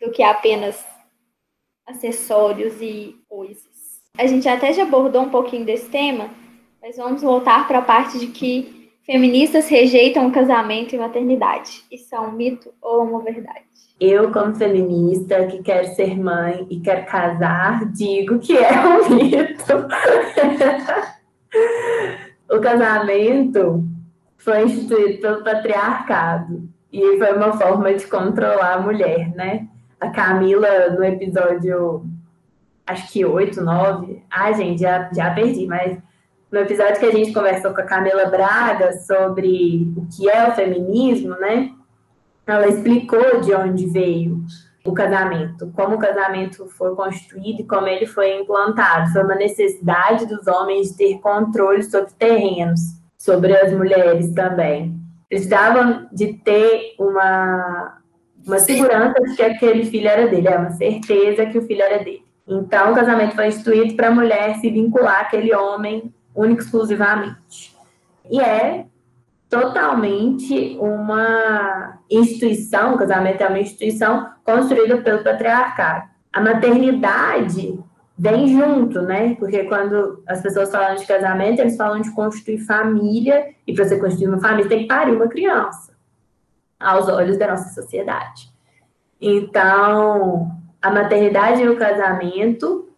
do 0.00 0.12
que 0.12 0.22
apenas 0.22 0.84
acessórios 1.84 2.80
e 2.80 3.16
coisas. 3.28 4.00
A 4.16 4.28
gente 4.28 4.48
até 4.48 4.72
já 4.72 4.84
abordou 4.84 5.22
um 5.22 5.30
pouquinho 5.30 5.64
desse 5.64 5.88
tema, 5.88 6.30
mas 6.80 6.96
vamos 6.96 7.20
voltar 7.20 7.66
para 7.66 7.78
a 7.78 7.82
parte 7.82 8.16
de 8.16 8.28
que 8.28 8.81
feministas 9.04 9.68
rejeitam 9.68 10.26
o 10.26 10.32
casamento 10.32 10.94
e 10.94 10.98
maternidade. 10.98 11.84
Isso 11.90 12.14
é 12.14 12.20
um 12.20 12.32
mito 12.32 12.72
ou 12.80 13.02
uma 13.04 13.22
verdade? 13.22 13.60
Eu, 14.00 14.32
como 14.32 14.54
feminista, 14.54 15.46
que 15.46 15.62
quero 15.62 15.86
ser 15.94 16.18
mãe 16.18 16.66
e 16.68 16.80
quero 16.80 17.06
casar, 17.06 17.84
digo 17.92 18.38
que 18.38 18.56
é 18.56 18.72
um 18.72 19.08
mito. 19.14 19.86
o 22.50 22.60
casamento 22.60 23.84
foi 24.38 24.64
instituído 24.64 25.20
pelo 25.20 25.44
patriarcado 25.44 26.68
e 26.92 27.16
foi 27.16 27.32
uma 27.32 27.52
forma 27.52 27.94
de 27.94 28.06
controlar 28.06 28.74
a 28.74 28.80
mulher, 28.80 29.30
né? 29.34 29.68
A 30.00 30.10
Camila, 30.10 30.90
no 30.90 31.04
episódio, 31.04 32.04
acho 32.84 33.12
que 33.12 33.24
8, 33.24 33.60
9, 33.62 34.22
ai, 34.28 34.54
gente, 34.54 34.80
já, 34.80 35.08
já 35.12 35.32
perdi, 35.32 35.66
mas 35.66 35.96
no 36.52 36.60
episódio 36.60 37.00
que 37.00 37.06
a 37.06 37.10
gente 37.10 37.32
conversou 37.32 37.72
com 37.72 37.80
a 37.80 37.84
Camila 37.84 38.26
Braga 38.26 38.92
sobre 38.98 39.90
o 39.96 40.06
que 40.14 40.28
é 40.28 40.48
o 40.48 40.54
feminismo, 40.54 41.30
né? 41.30 41.70
ela 42.46 42.68
explicou 42.68 43.40
de 43.40 43.54
onde 43.54 43.86
veio 43.86 44.42
o 44.84 44.92
casamento, 44.92 45.72
como 45.74 45.94
o 45.94 45.98
casamento 45.98 46.66
foi 46.66 46.94
construído 46.94 47.60
e 47.60 47.66
como 47.66 47.86
ele 47.86 48.04
foi 48.04 48.40
implantado. 48.40 49.12
Foi 49.12 49.22
uma 49.22 49.36
necessidade 49.36 50.26
dos 50.26 50.46
homens 50.46 50.90
de 50.90 50.96
ter 50.96 51.18
controle 51.20 51.82
sobre 51.84 52.12
terrenos, 52.18 52.80
sobre 53.16 53.56
as 53.56 53.72
mulheres 53.72 54.32
também. 54.34 55.00
Precisavam 55.28 56.08
de 56.12 56.34
ter 56.34 56.96
uma, 56.98 57.98
uma 58.44 58.58
segurança 58.58 59.22
de 59.22 59.36
que 59.36 59.42
aquele 59.42 59.84
filho 59.86 60.08
era 60.08 60.26
dele, 60.26 60.48
é 60.48 60.58
uma 60.58 60.72
certeza 60.72 61.46
que 61.46 61.58
o 61.58 61.62
filho 61.62 61.82
era 61.82 62.02
dele. 62.02 62.24
Então, 62.46 62.90
o 62.90 62.94
casamento 62.94 63.36
foi 63.36 63.46
instituído 63.46 63.94
para 63.94 64.08
a 64.08 64.14
mulher 64.14 64.56
se 64.56 64.68
vincular 64.68 65.20
àquele 65.20 65.54
homem 65.54 66.12
único 66.34 66.62
exclusivamente. 66.62 67.76
E 68.30 68.40
é 68.40 68.86
totalmente 69.48 70.78
uma 70.80 71.98
instituição, 72.10 72.94
o 72.94 72.98
casamento 72.98 73.42
é 73.42 73.48
uma 73.48 73.58
instituição 73.58 74.30
construída 74.44 74.96
pelo 74.98 75.22
patriarcado. 75.22 76.08
A 76.32 76.40
maternidade 76.40 77.78
vem 78.16 78.48
junto, 78.48 79.02
né? 79.02 79.34
Porque 79.34 79.64
quando 79.64 80.22
as 80.26 80.40
pessoas 80.40 80.70
falam 80.70 80.96
de 80.96 81.06
casamento, 81.06 81.60
eles 81.60 81.76
falam 81.76 82.00
de 82.00 82.10
constituir 82.12 82.58
família, 82.58 83.54
e 83.66 83.74
para 83.74 83.84
você 83.84 83.98
constituir 83.98 84.28
uma 84.28 84.40
família, 84.40 84.68
tem 84.68 84.82
que 84.82 84.88
parir 84.88 85.14
uma 85.14 85.28
criança, 85.28 85.92
aos 86.80 87.08
olhos 87.08 87.36
da 87.36 87.48
nossa 87.48 87.68
sociedade. 87.74 88.50
Então, 89.20 90.50
a 90.80 90.90
maternidade 90.90 91.62
e 91.62 91.68
o 91.68 91.76
casamento 91.76 92.88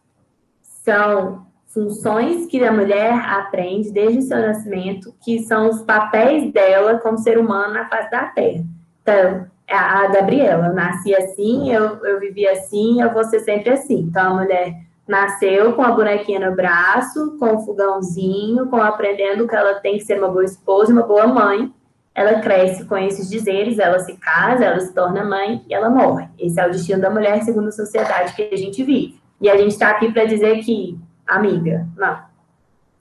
são 0.62 1.47
funções 1.74 2.46
que 2.46 2.64
a 2.64 2.72
mulher 2.72 3.12
aprende 3.12 3.90
desde 3.90 4.20
o 4.20 4.22
seu 4.22 4.38
nascimento, 4.38 5.12
que 5.22 5.40
são 5.40 5.68
os 5.68 5.82
papéis 5.82 6.52
dela 6.52 6.98
como 6.98 7.18
ser 7.18 7.37
humano 7.37 7.74
na 7.74 7.88
face 7.88 8.10
da 8.10 8.26
Terra. 8.26 8.64
Então, 9.02 9.46
a 9.68 10.06
Gabriela, 10.06 10.68
eu 10.68 10.72
nasci 10.72 11.14
assim, 11.14 11.72
eu, 11.72 11.98
eu 12.04 12.20
vivi 12.20 12.46
assim, 12.46 13.02
eu 13.02 13.12
vou 13.12 13.24
ser 13.24 13.40
sempre 13.40 13.70
assim. 13.70 14.00
Então, 14.00 14.32
a 14.32 14.42
mulher 14.42 14.74
nasceu 15.06 15.72
com 15.72 15.82
a 15.82 15.90
bonequinha 15.90 16.48
no 16.48 16.54
braço, 16.54 17.37
com 17.38 17.56
o 17.56 17.64
fogãozinho, 17.64 18.68
com 18.68 18.76
aprendendo 18.76 19.46
que 19.48 19.56
ela 19.56 19.74
tem 19.74 19.98
que 19.98 20.04
ser 20.04 20.18
uma 20.18 20.28
boa 20.28 20.44
esposa 20.44 20.92
uma 20.92 21.02
boa 21.02 21.26
mãe. 21.26 21.72
Ela 22.14 22.40
cresce 22.40 22.84
com 22.84 22.96
esses 22.96 23.28
dizeres, 23.28 23.80
ela 23.80 23.98
se 23.98 24.16
casa, 24.16 24.64
ela 24.64 24.78
se 24.78 24.94
torna 24.94 25.24
mãe 25.24 25.64
e 25.68 25.74
ela 25.74 25.90
morre. 25.90 26.28
Esse 26.38 26.60
é 26.60 26.66
o 26.66 26.70
destino 26.70 27.02
da 27.02 27.10
mulher 27.10 27.42
segundo 27.42 27.68
a 27.68 27.72
sociedade 27.72 28.34
que 28.37 28.50
a 28.52 28.56
gente 28.56 28.84
vive. 28.84 29.18
E 29.40 29.50
a 29.50 29.56
gente 29.56 29.72
está 29.72 29.90
aqui 29.90 30.12
para 30.12 30.24
dizer 30.24 30.60
que 30.60 30.96
amiga, 31.26 31.87
não. 31.96 32.18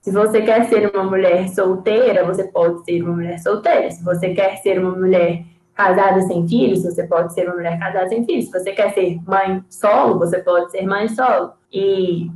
Se 0.01 0.11
você 0.11 0.41
quer 0.41 0.65
ser 0.65 0.93
uma 0.93 1.05
mulher 1.05 1.47
solteira, 1.49 2.25
você 2.25 2.43
pode 2.43 2.83
ser 2.83 3.01
uma 3.01 3.13
mulher 3.13 3.39
solteira. 3.39 3.89
Se 3.89 4.03
você 4.03 4.33
quer 4.33 4.57
ser 4.57 4.77
uma 4.79 4.91
mulher 4.91 5.45
casada 5.73 6.21
sem 6.21 6.47
filhos, 6.47 6.83
você 6.83 7.07
pode 7.07 7.33
ser 7.33 7.47
uma 7.47 7.55
mulher 7.55 7.79
casada 7.79 8.09
sem 8.09 8.25
filhos. 8.25 8.45
Se 8.45 8.51
você 8.51 8.73
quer 8.73 8.93
ser 8.93 9.19
mãe 9.25 9.63
solo, 9.69 10.19
você 10.19 10.39
pode 10.39 10.71
ser 10.71 10.85
mãe 10.85 11.07
solo. 11.07 11.53
E 11.71 12.29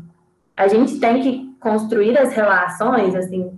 a 0.56 0.68
gente 0.68 1.00
tem 1.00 1.22
que 1.22 1.56
construir 1.60 2.18
as 2.18 2.34
relações, 2.34 3.14
assim, 3.14 3.52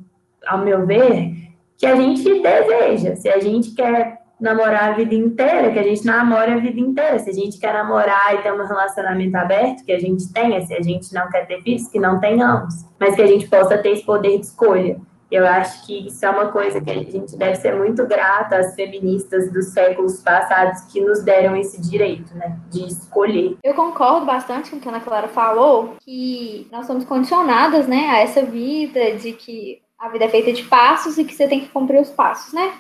ao 0.48 0.58
meu 0.58 0.86
ver, 0.86 1.36
que 1.78 1.86
a 1.86 1.96
gente 1.96 2.42
deseja. 2.42 3.16
Se 3.16 3.30
a 3.30 3.40
gente 3.40 3.76
quer 3.76 4.19
namorar 4.40 4.92
a 4.92 4.94
vida 4.94 5.14
inteira, 5.14 5.72
que 5.72 5.80
a 5.80 5.84
gente 5.84 6.06
namora 6.06 6.54
a 6.54 6.58
vida 6.58 6.80
inteira. 6.80 7.20
Se 7.20 7.30
a 7.30 7.34
gente 7.34 7.60
quer 7.60 7.74
namorar 7.74 8.36
e 8.36 8.38
ter 8.40 8.54
um 8.54 8.66
relacionamento 8.66 9.36
aberto, 9.36 9.84
que 9.84 9.92
a 9.92 10.00
gente 10.00 10.32
tenha. 10.32 10.62
Se 10.62 10.74
a 10.74 10.82
gente 10.82 11.14
não 11.14 11.30
quer 11.30 11.46
ter 11.46 11.62
filhos, 11.62 11.88
que 11.88 12.00
não 12.00 12.20
tenhamos. 12.20 12.74
Mas 13.00 13.16
que 13.16 13.22
a 13.22 13.28
gente 13.28 13.48
possa 13.48 13.78
ter 13.78 13.92
esse 13.92 14.04
poder 14.04 14.38
de 14.38 14.46
escolha. 14.46 15.00
Eu 15.32 15.46
acho 15.46 15.86
que 15.86 16.08
isso 16.08 16.26
é 16.26 16.30
uma 16.30 16.48
coisa 16.48 16.82
que 16.82 16.90
a 16.90 16.96
gente 16.96 17.38
deve 17.38 17.56
ser 17.56 17.76
muito 17.76 18.06
grata 18.08 18.58
às 18.58 18.74
feministas 18.74 19.52
dos 19.54 19.68
séculos 19.68 20.24
passados 20.24 20.82
que 20.92 21.00
nos 21.00 21.24
deram 21.24 21.56
esse 21.56 21.80
direito, 21.80 22.36
né, 22.36 22.58
de 22.72 22.88
escolher. 22.88 23.56
Eu 23.64 23.76
concordo 23.76 24.26
bastante 24.26 24.72
com 24.72 24.78
o 24.78 24.80
que 24.80 24.88
a 24.88 24.92
Ana 24.92 25.02
Clara 25.02 25.28
falou, 25.28 25.94
que 26.04 26.68
nós 26.72 26.88
somos 26.88 27.06
condicionadas, 27.06 27.88
né, 27.88 28.08
a 28.10 28.20
essa 28.22 28.42
vida 28.42 29.18
de 29.18 29.34
que 29.34 29.80
a 30.00 30.10
vida 30.10 30.26
é 30.26 30.30
feita 30.30 30.52
de 30.52 30.64
passos 30.64 31.18
e 31.20 31.24
que 31.24 31.36
você 31.36 31.48
tem 31.48 31.60
que 31.60 31.70
cumprir 31.70 32.02
os 32.02 32.10
passos, 32.10 32.52
né? 32.52 32.74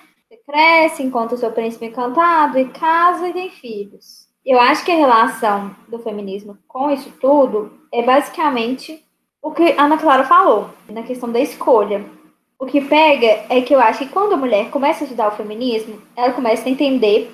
Cresce, 0.50 1.04
encontra 1.04 1.36
o 1.36 1.38
seu 1.38 1.52
príncipe 1.52 1.86
encantado 1.86 2.58
e 2.58 2.66
casa 2.70 3.30
e 3.30 3.34
tem 3.34 3.52
filhos. 3.52 4.28
Eu 4.44 4.60
acho 4.60 4.84
que 4.84 4.92
a 4.92 4.96
relação 4.96 5.76
do 5.88 6.00
feminismo 6.00 6.58
com 6.68 6.90
isso 6.90 7.14
tudo 7.22 7.72
é 7.94 8.02
basicamente 8.02 9.06
o 9.44 9.52
que 9.52 9.74
a 9.74 9.84
Ana 9.84 10.00
Clara 10.00 10.24
falou, 10.24 10.72
na 10.90 11.04
questão 11.04 11.32
da 11.32 11.40
escolha. 11.40 12.04
O 12.58 12.66
que 12.66 12.82
pega 12.82 13.46
é 13.48 13.62
que 13.62 13.76
eu 13.76 13.80
acho 13.80 14.00
que 14.00 14.12
quando 14.12 14.34
a 14.34 14.38
mulher 14.38 14.72
começa 14.72 15.04
a 15.04 15.06
estudar 15.06 15.28
o 15.28 15.38
feminismo, 15.38 16.02
ela 16.16 16.34
começa 16.34 16.68
a 16.68 16.72
entender 16.72 17.32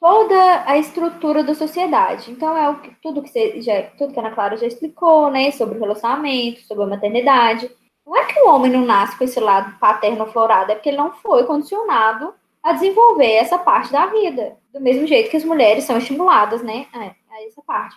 toda 0.00 0.64
a 0.64 0.78
estrutura 0.78 1.44
da 1.44 1.54
sociedade. 1.54 2.30
Então 2.30 2.56
é 2.56 2.74
que, 2.76 2.96
tudo 3.02 3.22
que 3.22 3.28
você 3.28 3.60
já, 3.60 3.82
tudo 3.98 4.14
que 4.14 4.18
a 4.18 4.22
Ana 4.22 4.34
Clara 4.34 4.56
já 4.56 4.66
explicou, 4.66 5.30
né, 5.30 5.50
sobre 5.50 5.76
o 5.76 5.80
relacionamento, 5.80 6.62
sobre 6.62 6.84
a 6.84 6.88
maternidade. 6.88 7.70
Não 8.06 8.16
é 8.16 8.24
que 8.24 8.40
o 8.40 8.48
homem 8.48 8.72
não 8.72 8.86
nasce 8.86 9.18
com 9.18 9.24
esse 9.24 9.38
lado 9.38 9.78
paterno 9.78 10.24
florado, 10.28 10.72
é 10.72 10.74
porque 10.74 10.88
ele 10.88 10.96
não 10.96 11.12
foi 11.12 11.44
condicionado 11.44 12.32
a 12.62 12.72
desenvolver 12.72 13.32
essa 13.32 13.58
parte 13.58 13.92
da 13.92 14.06
vida, 14.06 14.56
do 14.72 14.80
mesmo 14.80 15.06
jeito 15.06 15.30
que 15.30 15.36
as 15.36 15.44
mulheres 15.44 15.84
são 15.84 15.98
estimuladas, 15.98 16.62
né, 16.62 16.86
a, 16.92 17.14
essa 17.44 17.62
parte. 17.62 17.96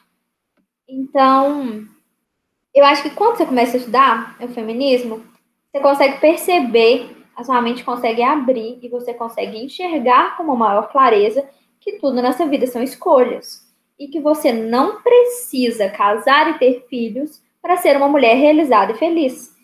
Então, 0.88 1.86
eu 2.74 2.86
acho 2.86 3.04
que 3.04 3.10
quando 3.12 3.38
você 3.38 3.46
começa 3.46 3.78
a 3.78 3.80
estudar 3.80 4.38
o 4.40 4.48
feminismo, 4.48 5.24
você 5.72 5.82
consegue 5.82 6.20
perceber, 6.20 7.18
a 7.36 7.44
sua 7.44 7.62
mente 7.62 7.84
consegue 7.84 8.22
abrir 8.22 8.80
e 8.82 8.90
você 8.90 9.14
consegue 9.14 9.58
enxergar 9.58 10.36
com 10.36 10.44
uma 10.44 10.56
maior 10.56 10.92
clareza 10.92 11.48
que 11.80 11.94
tudo 11.94 12.22
nessa 12.22 12.46
vida 12.46 12.68
são 12.68 12.84
escolhas 12.84 13.68
e 13.98 14.08
que 14.08 14.20
você 14.20 14.52
não 14.52 15.02
precisa 15.02 15.90
casar 15.90 16.50
e 16.50 16.60
ter 16.60 16.86
filhos 16.90 17.42
para 17.62 17.78
ser 17.78 17.96
uma 17.96 18.08
mulher 18.08 18.36
realizada 18.36 18.92
e 18.92 18.98
feliz. 18.98 19.56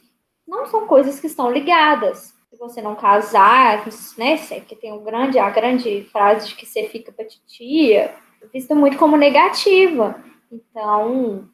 Não 0.48 0.66
são 0.66 0.88
coisas 0.88 1.20
que 1.20 1.28
estão 1.28 1.52
ligadas. 1.52 2.34
Se 2.58 2.60
você 2.60 2.82
não 2.82 2.96
casar, 2.96 3.86
né, 4.18 4.36
que 4.68 4.76
tem 4.76 4.92
um 4.92 5.04
grande, 5.04 5.38
a 5.38 5.48
grande 5.52 6.08
frase 6.12 6.48
de 6.48 6.56
que 6.56 6.66
você 6.66 6.88
fica 6.88 7.12
para 7.12 7.24
titia, 7.24 8.16
vista 8.52 8.74
muito 8.74 8.98
como 8.98 9.16
negativa. 9.16 10.20
Então, 10.52 11.48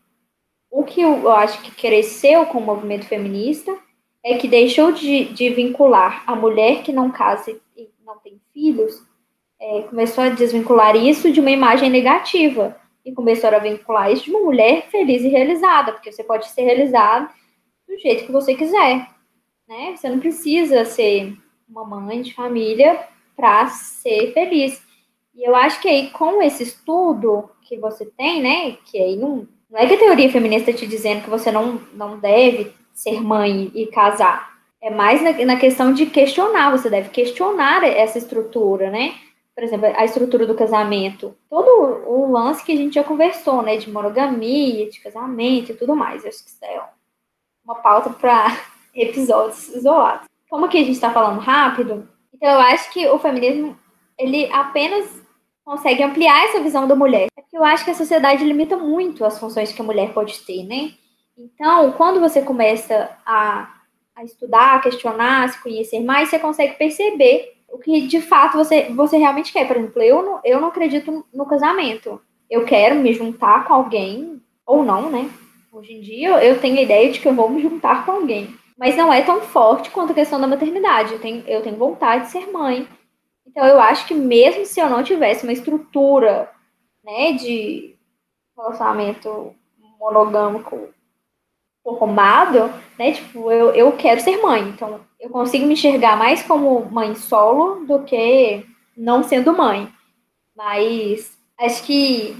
o 0.71 0.81
que 0.81 1.01
eu 1.01 1.29
acho 1.29 1.61
que 1.61 1.71
cresceu 1.71 2.45
com 2.45 2.59
o 2.59 2.65
movimento 2.65 3.05
feminista 3.05 3.77
é 4.23 4.37
que 4.37 4.47
deixou 4.47 4.93
de, 4.93 5.25
de 5.25 5.49
vincular 5.49 6.23
a 6.25 6.37
mulher 6.37 6.83
que 6.83 6.93
não 6.93 7.11
casa 7.11 7.51
e 7.75 7.89
não 8.05 8.17
tem 8.19 8.39
filhos 8.53 9.05
é, 9.59 9.81
começou 9.81 10.23
a 10.23 10.29
desvincular 10.29 10.95
isso 10.95 11.31
de 11.33 11.41
uma 11.41 11.51
imagem 11.51 11.89
negativa 11.89 12.77
e 13.03 13.11
começou 13.11 13.49
a 13.49 13.59
vincular 13.59 14.09
isso 14.09 14.23
de 14.23 14.29
uma 14.29 14.39
mulher 14.39 14.87
feliz 14.89 15.21
e 15.21 15.27
realizada, 15.27 15.91
porque 15.91 16.13
você 16.13 16.23
pode 16.23 16.47
ser 16.47 16.61
realizada 16.61 17.29
do 17.87 17.97
jeito 17.97 18.25
que 18.25 18.31
você 18.31 18.55
quiser, 18.55 19.12
né? 19.73 19.95
Você 19.95 20.07
não 20.07 20.19
precisa 20.19 20.85
ser 20.85 21.35
uma 21.67 21.83
mãe 21.83 22.21
de 22.21 22.33
família 22.33 23.07
para 23.35 23.67
ser 23.67 24.31
feliz. 24.33 24.81
E 25.35 25.47
eu 25.47 25.55
acho 25.55 25.81
que 25.81 25.89
aí 25.89 26.11
com 26.11 26.41
esse 26.43 26.61
estudo 26.61 27.49
que 27.63 27.77
você 27.77 28.05
tem, 28.05 28.41
né, 28.41 28.77
que 28.85 28.97
aí 28.99 29.15
não, 29.15 29.47
não 29.69 29.79
é 29.79 29.87
que 29.87 29.95
a 29.95 29.99
teoria 29.99 30.31
feminista 30.31 30.69
está 30.69 30.79
te 30.79 30.87
dizendo 30.87 31.23
que 31.23 31.29
você 31.29 31.51
não, 31.51 31.81
não 31.93 32.19
deve 32.19 32.71
ser 32.93 33.19
mãe 33.21 33.71
e 33.73 33.87
casar. 33.87 34.53
É 34.79 34.91
mais 34.91 35.23
na, 35.23 35.31
na 35.45 35.55
questão 35.55 35.91
de 35.91 36.05
questionar, 36.05 36.69
você 36.69 36.89
deve 36.89 37.09
questionar 37.09 37.83
essa 37.83 38.19
estrutura, 38.19 38.91
né? 38.91 39.15
por 39.55 39.63
exemplo, 39.63 39.85
a 39.95 40.03
estrutura 40.03 40.47
do 40.47 40.55
casamento, 40.55 41.37
todo 41.47 41.67
o 42.07 42.31
lance 42.31 42.63
que 42.65 42.71
a 42.71 42.75
gente 42.75 42.95
já 42.95 43.03
conversou, 43.03 43.61
né, 43.61 43.77
de 43.77 43.87
monogamia, 43.87 44.89
de 44.89 44.99
casamento 44.99 45.71
e 45.71 45.75
tudo 45.75 45.95
mais. 45.95 46.23
Eu 46.23 46.29
acho 46.29 46.43
que 46.43 46.49
isso 46.49 46.65
é 46.65 46.81
uma 47.63 47.75
pauta 47.75 48.09
para 48.09 48.47
episódios 48.93 49.69
isolados. 49.69 50.27
Como 50.49 50.69
que 50.69 50.77
a 50.77 50.81
gente 50.81 50.91
está 50.91 51.11
falando 51.11 51.39
rápido, 51.39 52.07
então 52.33 52.49
eu 52.49 52.59
acho 52.59 52.91
que 52.91 53.07
o 53.07 53.17
feminismo 53.17 53.77
ele 54.17 54.51
apenas 54.51 55.21
consegue 55.63 56.03
ampliar 56.03 56.45
essa 56.45 56.59
visão 56.59 56.87
da 56.87 56.95
mulher. 56.95 57.27
É 57.37 57.41
porque 57.41 57.57
eu 57.57 57.63
acho 57.63 57.85
que 57.85 57.91
a 57.91 57.95
sociedade 57.95 58.43
limita 58.43 58.77
muito 58.77 59.23
as 59.25 59.39
funções 59.39 59.71
que 59.71 59.81
a 59.81 59.85
mulher 59.85 60.13
pode 60.13 60.39
ter, 60.41 60.63
né? 60.63 60.91
Então, 61.37 61.91
quando 61.93 62.19
você 62.19 62.41
começa 62.41 63.09
a, 63.25 63.73
a 64.15 64.23
estudar, 64.23 64.75
a 64.75 64.79
questionar, 64.79 65.43
a 65.43 65.47
se 65.47 65.61
conhecer 65.61 65.99
mais, 66.01 66.29
você 66.29 66.37
consegue 66.37 66.75
perceber 66.75 67.53
o 67.71 67.79
que 67.79 68.01
de 68.01 68.21
fato 68.21 68.57
você, 68.57 68.83
você 68.91 69.17
realmente 69.17 69.51
quer. 69.51 69.67
Por 69.67 69.77
exemplo, 69.77 70.01
eu 70.01 70.21
não, 70.21 70.39
eu 70.43 70.61
não 70.61 70.67
acredito 70.67 71.25
no 71.33 71.45
casamento. 71.45 72.21
Eu 72.49 72.65
quero 72.65 72.95
me 72.95 73.13
juntar 73.13 73.65
com 73.65 73.73
alguém, 73.73 74.39
ou 74.65 74.83
não, 74.83 75.09
né? 75.09 75.29
Hoje 75.71 75.93
em 75.93 76.01
dia 76.01 76.43
eu 76.43 76.59
tenho 76.59 76.77
a 76.77 76.83
ideia 76.83 77.11
de 77.11 77.19
que 77.19 77.27
eu 77.27 77.33
vou 77.33 77.49
me 77.49 77.61
juntar 77.61 78.05
com 78.05 78.11
alguém. 78.11 78.53
Mas 78.77 78.95
não 78.95 79.13
é 79.13 79.21
tão 79.21 79.41
forte 79.41 79.91
quanto 79.91 80.11
a 80.11 80.15
questão 80.15 80.39
da 80.39 80.47
maternidade. 80.47 81.13
Eu 81.13 81.19
tenho, 81.19 81.43
eu 81.47 81.61
tenho 81.61 81.77
vontade 81.77 82.25
de 82.25 82.31
ser 82.31 82.51
mãe. 82.51 82.87
Então 83.45 83.65
eu 83.65 83.79
acho 83.79 84.07
que 84.07 84.13
mesmo 84.13 84.65
se 84.65 84.79
eu 84.79 84.89
não 84.89 85.03
tivesse 85.03 85.43
uma 85.43 85.53
estrutura 85.53 86.49
né, 87.03 87.33
de 87.33 87.95
relacionamento 88.57 89.53
monogâmico 89.99 90.89
formado, 91.83 92.73
né? 92.97 93.11
Tipo, 93.11 93.51
eu, 93.51 93.71
eu 93.71 93.91
quero 93.93 94.21
ser 94.21 94.41
mãe. 94.41 94.61
Então, 94.69 95.01
eu 95.19 95.29
consigo 95.29 95.65
me 95.65 95.73
enxergar 95.73 96.17
mais 96.17 96.41
como 96.43 96.85
mãe 96.85 97.13
solo 97.15 97.85
do 97.85 98.03
que 98.03 98.65
não 98.95 99.23
sendo 99.23 99.55
mãe. 99.55 99.91
Mas 100.55 101.37
acho 101.59 101.83
que, 101.83 102.35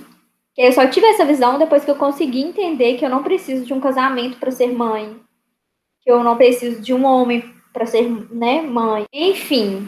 que 0.54 0.62
eu 0.62 0.72
só 0.72 0.88
tive 0.88 1.08
essa 1.08 1.26
visão 1.26 1.58
depois 1.58 1.84
que 1.84 1.92
eu 1.92 1.96
consegui 1.96 2.42
entender 2.42 2.98
que 2.98 3.06
eu 3.06 3.10
não 3.10 3.24
preciso 3.24 3.66
de 3.66 3.74
um 3.74 3.82
casamento 3.82 4.38
para 4.38 4.52
ser 4.52 4.72
mãe, 4.72 5.20
que 6.04 6.12
eu 6.12 6.24
não 6.24 6.36
preciso 6.36 6.82
de 6.82 6.94
um 6.94 7.06
homem 7.06 7.54
para 7.72 7.86
ser, 7.86 8.10
né, 8.32 8.62
mãe. 8.62 9.06
Enfim, 9.12 9.88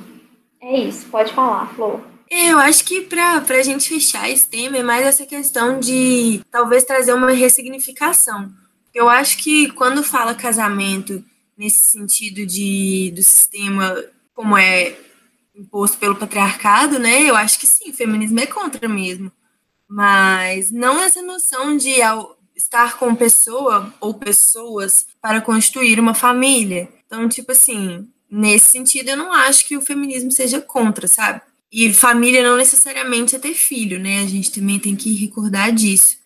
é 0.62 0.80
isso. 0.80 1.08
Pode 1.08 1.34
falar, 1.34 1.74
Flor. 1.76 2.02
É, 2.30 2.52
eu 2.52 2.58
acho 2.58 2.84
que 2.86 3.02
para 3.02 3.38
a 3.38 3.64
gente 3.64 3.88
fechar 3.88 4.30
esse 4.30 4.48
tema 4.48 4.78
é 4.78 4.84
mais 4.84 5.06
essa 5.06 5.26
questão 5.26 5.80
de 5.80 6.42
talvez 6.50 6.84
trazer 6.84 7.14
uma 7.14 7.32
ressignificação 7.32 8.52
eu 8.96 9.10
acho 9.10 9.38
que 9.40 9.70
quando 9.72 10.02
fala 10.02 10.34
casamento 10.34 11.24
nesse 11.58 11.92
sentido 11.92 12.46
de 12.46 13.12
do 13.14 13.22
sistema 13.22 13.94
como 14.34 14.58
é 14.58 14.98
imposto 15.54 15.98
pelo 15.98 16.16
patriarcado, 16.16 16.98
né? 16.98 17.24
Eu 17.24 17.36
acho 17.36 17.60
que 17.60 17.68
sim, 17.68 17.92
o 17.92 17.94
feminismo 17.94 18.40
é 18.40 18.46
contra 18.46 18.88
mesmo. 18.88 19.32
Mas 19.88 20.72
não 20.72 21.02
essa 21.04 21.22
noção 21.22 21.78
de 21.78 22.02
estar 22.56 22.98
com 22.98 23.16
pessoa 23.16 23.94
ou 24.00 24.14
pessoas 24.14 25.06
para 25.22 25.42
construir 25.42 26.00
uma 26.00 26.14
família. 26.14 26.90
Então, 27.06 27.28
tipo 27.28 27.52
assim, 27.52 28.08
nesse 28.30 28.70
sentido, 28.72 29.10
eu 29.10 29.18
não 29.18 29.34
acho 29.34 29.68
que 29.68 29.78
o 29.78 29.82
feminismo 29.82 30.32
seja 30.32 30.62
contra, 30.62 31.08
sabe? 31.08 31.42
E 31.72 31.94
família 31.94 32.44
não 32.44 32.58
necessariamente 32.58 33.36
é 33.36 33.40
ter 33.40 33.54
filho, 33.54 34.00
né? 34.00 34.22
A 34.22 34.28
gente 34.28 34.52
também 34.52 34.80
tem 34.80 34.96
que 34.96 35.14
recordar 35.16 35.72
disso. 35.74 36.18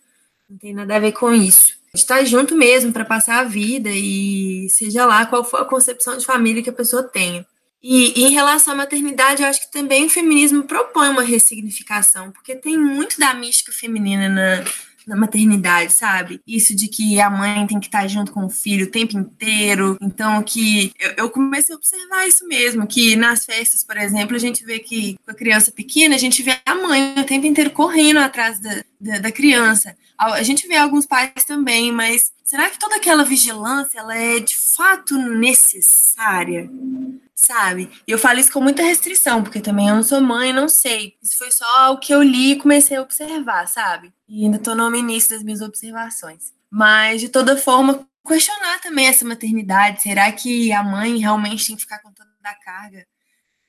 Não 0.49 0.57
tem 0.57 0.73
nada 0.73 0.95
a 0.95 0.99
ver 0.99 1.13
com 1.13 1.33
isso 1.33 1.79
estar 1.93 2.23
junto 2.23 2.55
mesmo 2.55 2.91
para 2.91 3.05
passar 3.05 3.39
a 3.39 3.43
vida 3.43 3.89
e 3.91 4.67
seja 4.69 5.05
lá 5.05 5.25
qual 5.25 5.43
for 5.43 5.61
a 5.61 5.65
concepção 5.65 6.17
de 6.17 6.25
família 6.25 6.61
que 6.61 6.69
a 6.69 6.73
pessoa 6.73 7.03
tenha. 7.03 7.45
E, 7.81 8.19
e, 8.19 8.25
em 8.25 8.31
relação 8.31 8.73
à 8.73 8.75
maternidade, 8.75 9.41
eu 9.41 9.47
acho 9.47 9.61
que 9.61 9.71
também 9.71 10.05
o 10.05 10.09
feminismo 10.09 10.63
propõe 10.63 11.09
uma 11.09 11.23
ressignificação, 11.23 12.29
porque 12.31 12.55
tem 12.55 12.77
muito 12.77 13.17
da 13.17 13.33
mística 13.33 13.71
feminina 13.71 14.27
na, 14.27 14.65
na 15.09 15.15
maternidade, 15.15 15.91
sabe? 15.91 16.39
Isso 16.47 16.75
de 16.75 16.87
que 16.87 17.19
a 17.19 17.29
mãe 17.29 17.65
tem 17.65 17.79
que 17.79 17.87
estar 17.87 18.07
junto 18.07 18.31
com 18.31 18.45
o 18.45 18.49
filho 18.49 18.85
o 18.85 18.91
tempo 18.91 19.17
inteiro. 19.17 19.97
Então, 19.99 20.41
que 20.43 20.93
eu, 20.99 21.13
eu 21.17 21.29
comecei 21.29 21.73
a 21.73 21.77
observar 21.77 22.27
isso 22.27 22.47
mesmo, 22.47 22.85
que 22.85 23.15
nas 23.15 23.43
festas, 23.45 23.83
por 23.83 23.97
exemplo, 23.97 24.35
a 24.35 24.39
gente 24.39 24.63
vê 24.63 24.79
que 24.79 25.17
com 25.25 25.31
a 25.31 25.35
criança 25.35 25.71
pequena, 25.71 26.15
a 26.15 26.19
gente 26.19 26.43
vê 26.43 26.57
a 26.65 26.75
mãe 26.75 27.15
o 27.17 27.25
tempo 27.25 27.47
inteiro 27.47 27.71
correndo 27.71 28.19
atrás 28.19 28.59
da, 28.59 28.83
da, 29.01 29.17
da 29.17 29.31
criança. 29.31 29.97
A 30.17 30.43
gente 30.43 30.67
vê 30.67 30.75
alguns 30.75 31.05
pais 31.05 31.43
também, 31.47 31.91
mas 31.91 32.31
será 32.43 32.69
que 32.69 32.77
toda 32.77 32.97
aquela 32.97 33.23
vigilância 33.23 33.99
ela 33.99 34.15
é 34.15 34.39
de 34.39 34.55
fato 34.55 35.17
necessária? 35.17 36.69
Sabe? 37.39 37.89
E 38.05 38.11
eu 38.11 38.19
falo 38.19 38.37
isso 38.37 38.51
com 38.51 38.59
muita 38.59 38.83
restrição, 38.83 39.41
porque 39.41 39.61
também 39.61 39.87
eu 39.87 39.95
não 39.95 40.03
sou 40.03 40.19
mãe, 40.19 40.51
não 40.51 40.67
sei. 40.67 41.15
Isso 41.23 41.37
foi 41.37 41.49
só 41.49 41.93
o 41.93 41.97
que 41.97 42.13
eu 42.13 42.21
li 42.21 42.51
e 42.51 42.55
comecei 42.57 42.97
a 42.97 43.01
observar, 43.01 43.65
sabe? 43.65 44.13
E 44.27 44.43
ainda 44.43 44.57
estou 44.57 44.75
no 44.75 44.93
início 44.93 45.29
das 45.29 45.41
minhas 45.41 45.61
observações. 45.61 46.51
Mas, 46.69 47.21
de 47.21 47.29
toda 47.29 47.55
forma, 47.55 48.05
questionar 48.27 48.81
também 48.81 49.07
essa 49.07 49.23
maternidade. 49.23 50.03
Será 50.03 50.29
que 50.33 50.73
a 50.73 50.83
mãe 50.83 51.17
realmente 51.17 51.65
tem 51.65 51.77
que 51.77 51.81
ficar 51.81 51.99
com 51.99 52.11
toda 52.11 52.29
a 52.43 52.55
carga? 52.55 53.07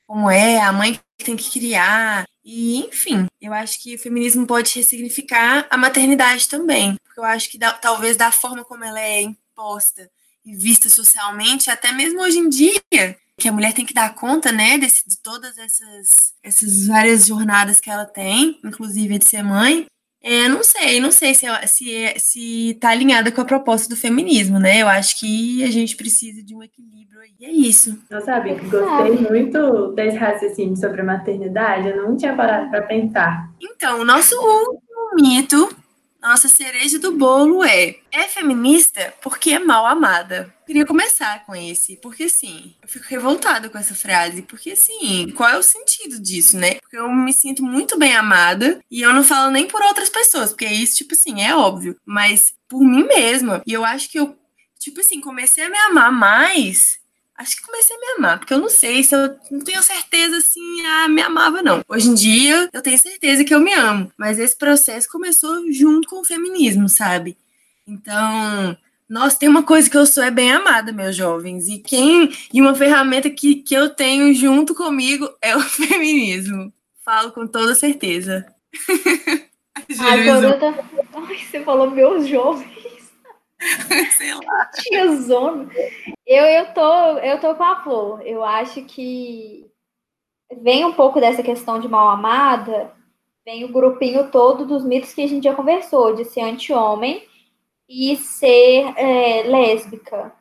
Como 0.05 0.29
é? 0.29 0.59
A 0.59 0.73
mãe 0.73 0.99
tem 1.23 1.37
que 1.37 1.49
criar. 1.49 2.25
E, 2.43 2.79
enfim, 2.79 3.25
eu 3.39 3.53
acho 3.53 3.81
que 3.81 3.95
o 3.95 3.99
feminismo 3.99 4.45
pode 4.45 4.75
ressignificar 4.75 5.65
a 5.69 5.77
maternidade 5.77 6.49
também. 6.49 6.97
Porque 7.05 7.21
eu 7.21 7.23
acho 7.23 7.49
que 7.49 7.57
da, 7.57 7.71
talvez 7.71 8.17
da 8.17 8.33
forma 8.33 8.65
como 8.65 8.83
ela 8.83 8.99
é 8.99 9.21
imposta 9.21 10.11
e 10.43 10.53
vista 10.53 10.89
socialmente, 10.89 11.71
até 11.71 11.93
mesmo 11.93 12.21
hoje 12.21 12.37
em 12.37 12.49
dia, 12.49 13.17
que 13.41 13.49
a 13.49 13.51
mulher 13.51 13.73
tem 13.73 13.85
que 13.85 13.93
dar 13.93 14.13
conta, 14.13 14.51
né, 14.51 14.77
desse, 14.77 15.07
de 15.07 15.17
todas 15.21 15.57
essas, 15.57 16.33
essas 16.43 16.85
várias 16.85 17.25
jornadas 17.25 17.79
que 17.79 17.89
ela 17.89 18.05
tem, 18.05 18.59
inclusive 18.63 19.17
de 19.17 19.25
ser 19.25 19.43
mãe. 19.43 19.85
É, 20.23 20.47
não 20.47 20.63
sei, 20.63 20.99
não 20.99 21.11
sei 21.11 21.33
se, 21.33 21.47
se, 21.65 21.95
é, 21.95 22.19
se 22.19 22.77
tá 22.79 22.89
alinhada 22.89 23.31
com 23.31 23.41
a 23.41 23.45
proposta 23.45 23.89
do 23.89 23.99
feminismo, 23.99 24.59
né? 24.59 24.83
Eu 24.83 24.87
acho 24.87 25.19
que 25.19 25.63
a 25.63 25.71
gente 25.71 25.95
precisa 25.95 26.43
de 26.43 26.55
um 26.55 26.61
equilíbrio 26.61 27.19
aí. 27.19 27.31
E 27.39 27.45
é 27.45 27.51
isso. 27.51 27.99
Eu 28.07 28.21
sabia 28.21 28.53
que 28.53 28.67
gostei 28.67 29.17
muito 29.17 29.87
desse 29.93 30.17
raciocínio 30.17 30.77
sobre 30.77 31.01
a 31.01 31.05
maternidade, 31.05 31.89
eu 31.89 32.03
não 32.03 32.15
tinha 32.15 32.35
parado 32.35 32.69
para 32.69 32.83
pensar. 32.83 33.49
Então, 33.59 34.01
o 34.01 34.05
nosso 34.05 34.35
último 34.35 35.15
mito 35.15 35.75
nossa 36.21 36.47
cereja 36.47 36.99
do 36.99 37.11
bolo 37.13 37.63
é: 37.63 37.95
é 38.11 38.23
feminista 38.23 39.13
porque 39.21 39.51
é 39.51 39.59
mal 39.59 39.85
amada. 39.85 40.53
Queria 40.65 40.85
começar 40.85 41.45
com 41.45 41.53
esse, 41.53 41.97
porque 41.97 42.23
assim, 42.23 42.73
eu 42.81 42.87
fico 42.87 43.05
revoltada 43.09 43.69
com 43.69 43.77
essa 43.77 43.93
frase, 43.93 44.43
porque 44.43 44.71
assim, 44.71 45.31
qual 45.35 45.49
é 45.49 45.57
o 45.57 45.63
sentido 45.63 46.19
disso, 46.19 46.55
né? 46.57 46.75
Porque 46.75 46.97
eu 46.97 47.11
me 47.11 47.33
sinto 47.33 47.61
muito 47.63 47.97
bem 47.97 48.15
amada 48.15 48.79
e 48.89 49.01
eu 49.01 49.13
não 49.13 49.23
falo 49.23 49.51
nem 49.51 49.67
por 49.67 49.81
outras 49.81 50.09
pessoas, 50.09 50.51
porque 50.51 50.65
isso, 50.65 50.95
tipo 50.95 51.13
assim, 51.13 51.41
é 51.41 51.53
óbvio, 51.53 51.97
mas 52.05 52.53
por 52.69 52.81
mim 52.81 53.03
mesma. 53.03 53.61
E 53.65 53.73
eu 53.73 53.83
acho 53.83 54.09
que 54.09 54.17
eu, 54.17 54.37
tipo 54.79 55.01
assim, 55.01 55.19
comecei 55.19 55.65
a 55.65 55.69
me 55.69 55.77
amar 55.77 56.11
mais 56.11 57.00
acho 57.41 57.57
que 57.57 57.63
comecei 57.63 57.95
a 57.95 57.99
me 57.99 58.05
amar, 58.17 58.39
porque 58.39 58.53
eu 58.53 58.59
não 58.59 58.69
sei 58.69 59.03
se 59.03 59.15
eu 59.15 59.35
não 59.49 59.59
tenho 59.61 59.81
certeza 59.81 60.37
assim, 60.37 60.85
ah, 60.85 61.09
me 61.09 61.21
amava 61.21 61.61
não. 61.61 61.83
Hoje 61.87 62.09
em 62.09 62.13
dia 62.13 62.69
eu 62.71 62.81
tenho 62.81 62.97
certeza 62.97 63.43
que 63.43 63.53
eu 63.53 63.59
me 63.59 63.73
amo, 63.73 64.11
mas 64.17 64.39
esse 64.39 64.55
processo 64.55 65.09
começou 65.09 65.71
junto 65.71 66.07
com 66.07 66.21
o 66.21 66.25
feminismo, 66.25 66.87
sabe? 66.87 67.35
Então, 67.87 68.77
nossa, 69.09 69.39
tem 69.39 69.49
uma 69.49 69.63
coisa 69.63 69.89
que 69.89 69.97
eu 69.97 70.05
sou 70.05 70.23
é 70.23 70.31
bem 70.31 70.51
amada, 70.51 70.93
meus 70.93 71.15
jovens, 71.15 71.67
e 71.67 71.79
quem 71.79 72.31
e 72.53 72.61
uma 72.61 72.75
ferramenta 72.75 73.29
que, 73.29 73.55
que 73.55 73.73
eu 73.73 73.89
tenho 73.89 74.33
junto 74.33 74.75
comigo 74.75 75.27
é 75.41 75.55
o 75.55 75.59
feminismo. 75.65 76.71
Falo 77.03 77.31
com 77.31 77.47
toda 77.47 77.73
certeza. 77.73 78.45
Agora 79.99 80.59
tá... 80.59 80.73
Ai, 81.13 81.37
você 81.49 81.63
falou 81.63 81.89
meus 81.89 82.27
jovens. 82.27 82.80
Sei 84.17 84.33
lá. 84.33 84.69
Tinha 84.73 85.15
zona. 85.17 85.69
Eu, 86.25 86.45
eu, 86.45 86.73
tô, 86.73 87.17
eu 87.19 87.39
tô 87.39 87.55
com 87.55 87.63
a 87.63 87.83
Flor. 87.83 88.21
Eu 88.25 88.43
acho 88.43 88.83
que 88.85 89.69
vem 90.61 90.83
um 90.83 90.93
pouco 90.93 91.19
dessa 91.19 91.43
questão 91.43 91.79
de 91.79 91.87
mal 91.87 92.09
amada, 92.09 92.91
vem 93.45 93.63
o 93.63 93.71
grupinho 93.71 94.29
todo 94.31 94.65
dos 94.65 94.83
mitos 94.83 95.13
que 95.13 95.21
a 95.21 95.27
gente 95.27 95.43
já 95.43 95.55
conversou, 95.55 96.13
de 96.13 96.25
ser 96.25 96.41
anti-homem 96.41 97.23
e 97.87 98.15
ser 98.17 98.93
é, 98.97 99.43
lésbica. 99.43 100.33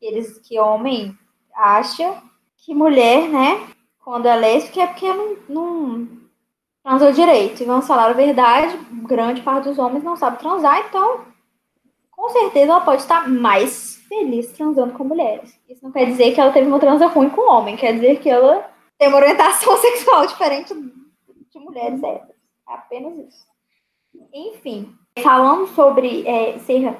Eles 0.00 0.38
que 0.38 0.58
homem 0.58 1.16
acha 1.54 2.22
que 2.56 2.74
mulher, 2.74 3.28
né, 3.28 3.68
quando 3.98 4.26
é 4.26 4.36
lésbica 4.36 4.82
é 4.82 4.86
porque 4.86 5.12
não, 5.12 5.36
não 5.48 6.08
transou 6.82 7.12
direito. 7.12 7.62
E 7.62 7.66
vamos 7.66 7.86
falar 7.86 8.10
a 8.10 8.14
verdade, 8.14 8.76
grande 9.06 9.40
parte 9.42 9.68
dos 9.68 9.78
homens 9.78 10.04
não 10.04 10.16
sabe 10.16 10.38
transar, 10.38 10.84
então 10.88 11.33
com 12.16 12.28
certeza 12.30 12.72
ela 12.72 12.80
pode 12.80 13.02
estar 13.02 13.28
mais 13.28 13.96
feliz 14.08 14.52
transando 14.52 14.94
com 14.94 15.04
mulheres. 15.04 15.58
Isso 15.68 15.82
não 15.82 15.92
quer 15.92 16.06
dizer 16.06 16.34
que 16.34 16.40
ela 16.40 16.52
teve 16.52 16.68
uma 16.68 16.78
transa 16.78 17.06
ruim 17.06 17.30
com 17.30 17.50
homem, 17.50 17.76
quer 17.76 17.94
dizer 17.94 18.20
que 18.20 18.30
ela 18.30 18.70
tem 18.98 19.08
uma 19.08 19.18
orientação 19.18 19.76
sexual 19.78 20.26
diferente 20.26 20.74
de 20.74 21.58
mulheres 21.58 22.02
héteras. 22.02 22.36
É 22.68 22.74
apenas 22.74 23.18
isso. 23.18 23.46
Enfim, 24.32 24.94
falando 25.22 25.66
sobre 25.68 26.26
é, 26.26 26.58
ser 26.60 26.96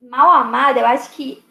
mal 0.00 0.30
amada, 0.30 0.80
eu 0.80 0.86
acho 0.86 1.10
que 1.12 1.42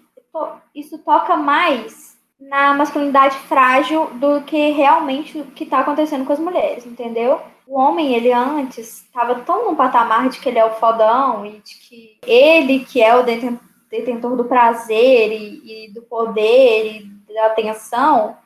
isso 0.76 0.98
toca 1.00 1.36
mais 1.36 2.18
na 2.40 2.74
masculinidade 2.74 3.36
frágil 3.40 4.08
do 4.16 4.42
que 4.44 4.70
realmente 4.70 5.40
o 5.40 5.46
que 5.46 5.64
está 5.64 5.80
acontecendo 5.80 6.26
com 6.26 6.34
as 6.34 6.40
mulheres, 6.40 6.86
entendeu? 6.86 7.42
O 7.68 7.78
homem, 7.78 8.16
ele 8.16 8.32
antes 8.32 9.04
estava 9.04 9.36
tão 9.42 9.66
num 9.66 9.76
patamar 9.76 10.30
de 10.30 10.40
que 10.40 10.48
ele 10.48 10.58
é 10.58 10.66
o 10.66 10.76
fodão 10.76 11.46
e 11.46 11.60
de 11.60 11.76
que 11.76 12.18
ele 12.26 12.86
que 12.86 13.04
é 13.04 13.14
o 13.16 13.24
detentor 13.24 14.38
do 14.38 14.46
prazer 14.46 15.32
e, 15.34 15.88
e 15.88 15.94
do 15.94 16.02
poder 16.02 17.02
e 17.02 17.34
da 17.34 17.48
atenção, 17.48 18.38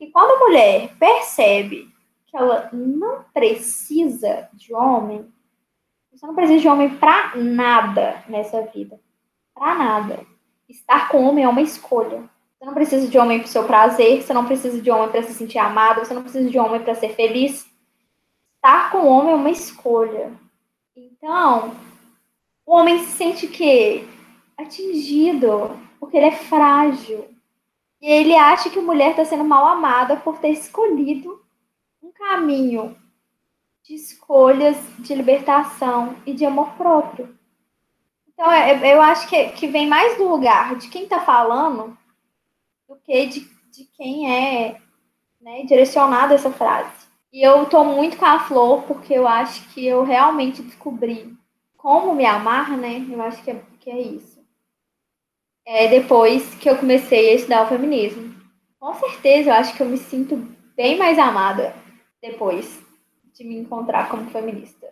e 0.00 0.08
quando 0.08 0.32
a 0.32 0.46
mulher 0.46 0.94
percebe 0.98 1.88
que 2.26 2.36
ela 2.36 2.68
não 2.72 3.24
precisa 3.32 4.48
de 4.52 4.74
homem, 4.74 5.26
você 6.12 6.26
não 6.26 6.34
precisa 6.34 6.60
de 6.60 6.68
homem 6.68 6.96
para 6.96 7.36
nada 7.36 8.24
nessa 8.28 8.62
vida, 8.62 8.98
para 9.54 9.74
nada. 9.74 10.20
Estar 10.68 11.08
com 11.08 11.22
homem 11.22 11.44
é 11.44 11.48
uma 11.48 11.62
escolha. 11.62 12.28
Você 12.58 12.64
não 12.64 12.74
precisa 12.74 13.06
de 13.06 13.18
homem 13.18 13.38
para 13.38 13.48
seu 13.48 13.64
prazer, 13.64 14.22
você 14.22 14.32
não 14.32 14.46
precisa 14.46 14.80
de 14.80 14.90
homem 14.90 15.10
para 15.10 15.22
se 15.22 15.34
sentir 15.34 15.58
amado, 15.58 16.00
você 16.00 16.14
não 16.14 16.22
precisa 16.22 16.48
de 16.48 16.58
homem 16.58 16.82
para 16.82 16.94
ser 16.94 17.10
feliz. 17.10 17.66
Estar 18.66 18.90
com 18.90 18.98
o 18.98 19.06
homem 19.06 19.32
é 19.32 19.36
uma 19.36 19.50
escolha. 19.50 20.32
Então, 20.96 21.72
o 22.66 22.74
homem 22.74 22.98
se 22.98 23.12
sente 23.12 23.46
que 23.46 24.04
atingido, 24.58 25.78
porque 26.00 26.16
ele 26.16 26.26
é 26.26 26.32
frágil. 26.32 27.28
E 28.02 28.10
ele 28.10 28.34
acha 28.34 28.68
que 28.68 28.80
a 28.80 28.82
mulher 28.82 29.10
está 29.10 29.24
sendo 29.24 29.44
mal 29.44 29.68
amada 29.68 30.16
por 30.16 30.38
ter 30.38 30.48
escolhido 30.48 31.40
um 32.02 32.10
caminho 32.10 32.96
de 33.84 33.94
escolhas 33.94 34.76
de 34.98 35.14
libertação 35.14 36.16
e 36.26 36.34
de 36.34 36.44
amor 36.44 36.70
próprio. 36.70 37.38
Então, 38.26 38.50
é, 38.50 38.92
eu 38.92 39.00
acho 39.00 39.28
que, 39.28 39.50
que 39.50 39.68
vem 39.68 39.86
mais 39.86 40.18
do 40.18 40.28
lugar 40.28 40.74
de 40.74 40.88
quem 40.88 41.04
está 41.04 41.20
falando 41.20 41.96
do 42.88 42.96
que 42.96 43.26
de, 43.26 43.48
de 43.70 43.84
quem 43.96 44.28
é 44.28 44.80
né, 45.40 45.62
direcionado 45.62 46.34
essa 46.34 46.50
frase. 46.50 46.95
E 47.36 47.42
eu 47.42 47.66
tô 47.66 47.84
muito 47.84 48.16
com 48.16 48.24
a 48.24 48.40
Flor, 48.40 48.84
porque 48.84 49.12
eu 49.12 49.28
acho 49.28 49.68
que 49.68 49.86
eu 49.86 50.02
realmente 50.04 50.62
descobri 50.62 51.36
como 51.76 52.14
me 52.14 52.24
amar, 52.24 52.78
né? 52.78 53.06
Eu 53.10 53.20
acho 53.20 53.44
que 53.44 53.50
é, 53.50 53.60
que 53.78 53.90
é 53.90 54.00
isso. 54.00 54.42
É 55.66 55.86
depois 55.86 56.54
que 56.54 56.66
eu 56.66 56.78
comecei 56.78 57.28
a 57.28 57.34
estudar 57.34 57.64
o 57.64 57.68
feminismo. 57.68 58.34
Com 58.80 58.94
certeza, 58.94 59.50
eu 59.50 59.54
acho 59.54 59.76
que 59.76 59.82
eu 59.82 59.86
me 59.86 59.98
sinto 59.98 60.48
bem 60.74 60.96
mais 60.96 61.18
amada 61.18 61.74
depois 62.22 62.82
de 63.34 63.44
me 63.44 63.58
encontrar 63.58 64.08
como 64.08 64.30
feminista. 64.30 64.86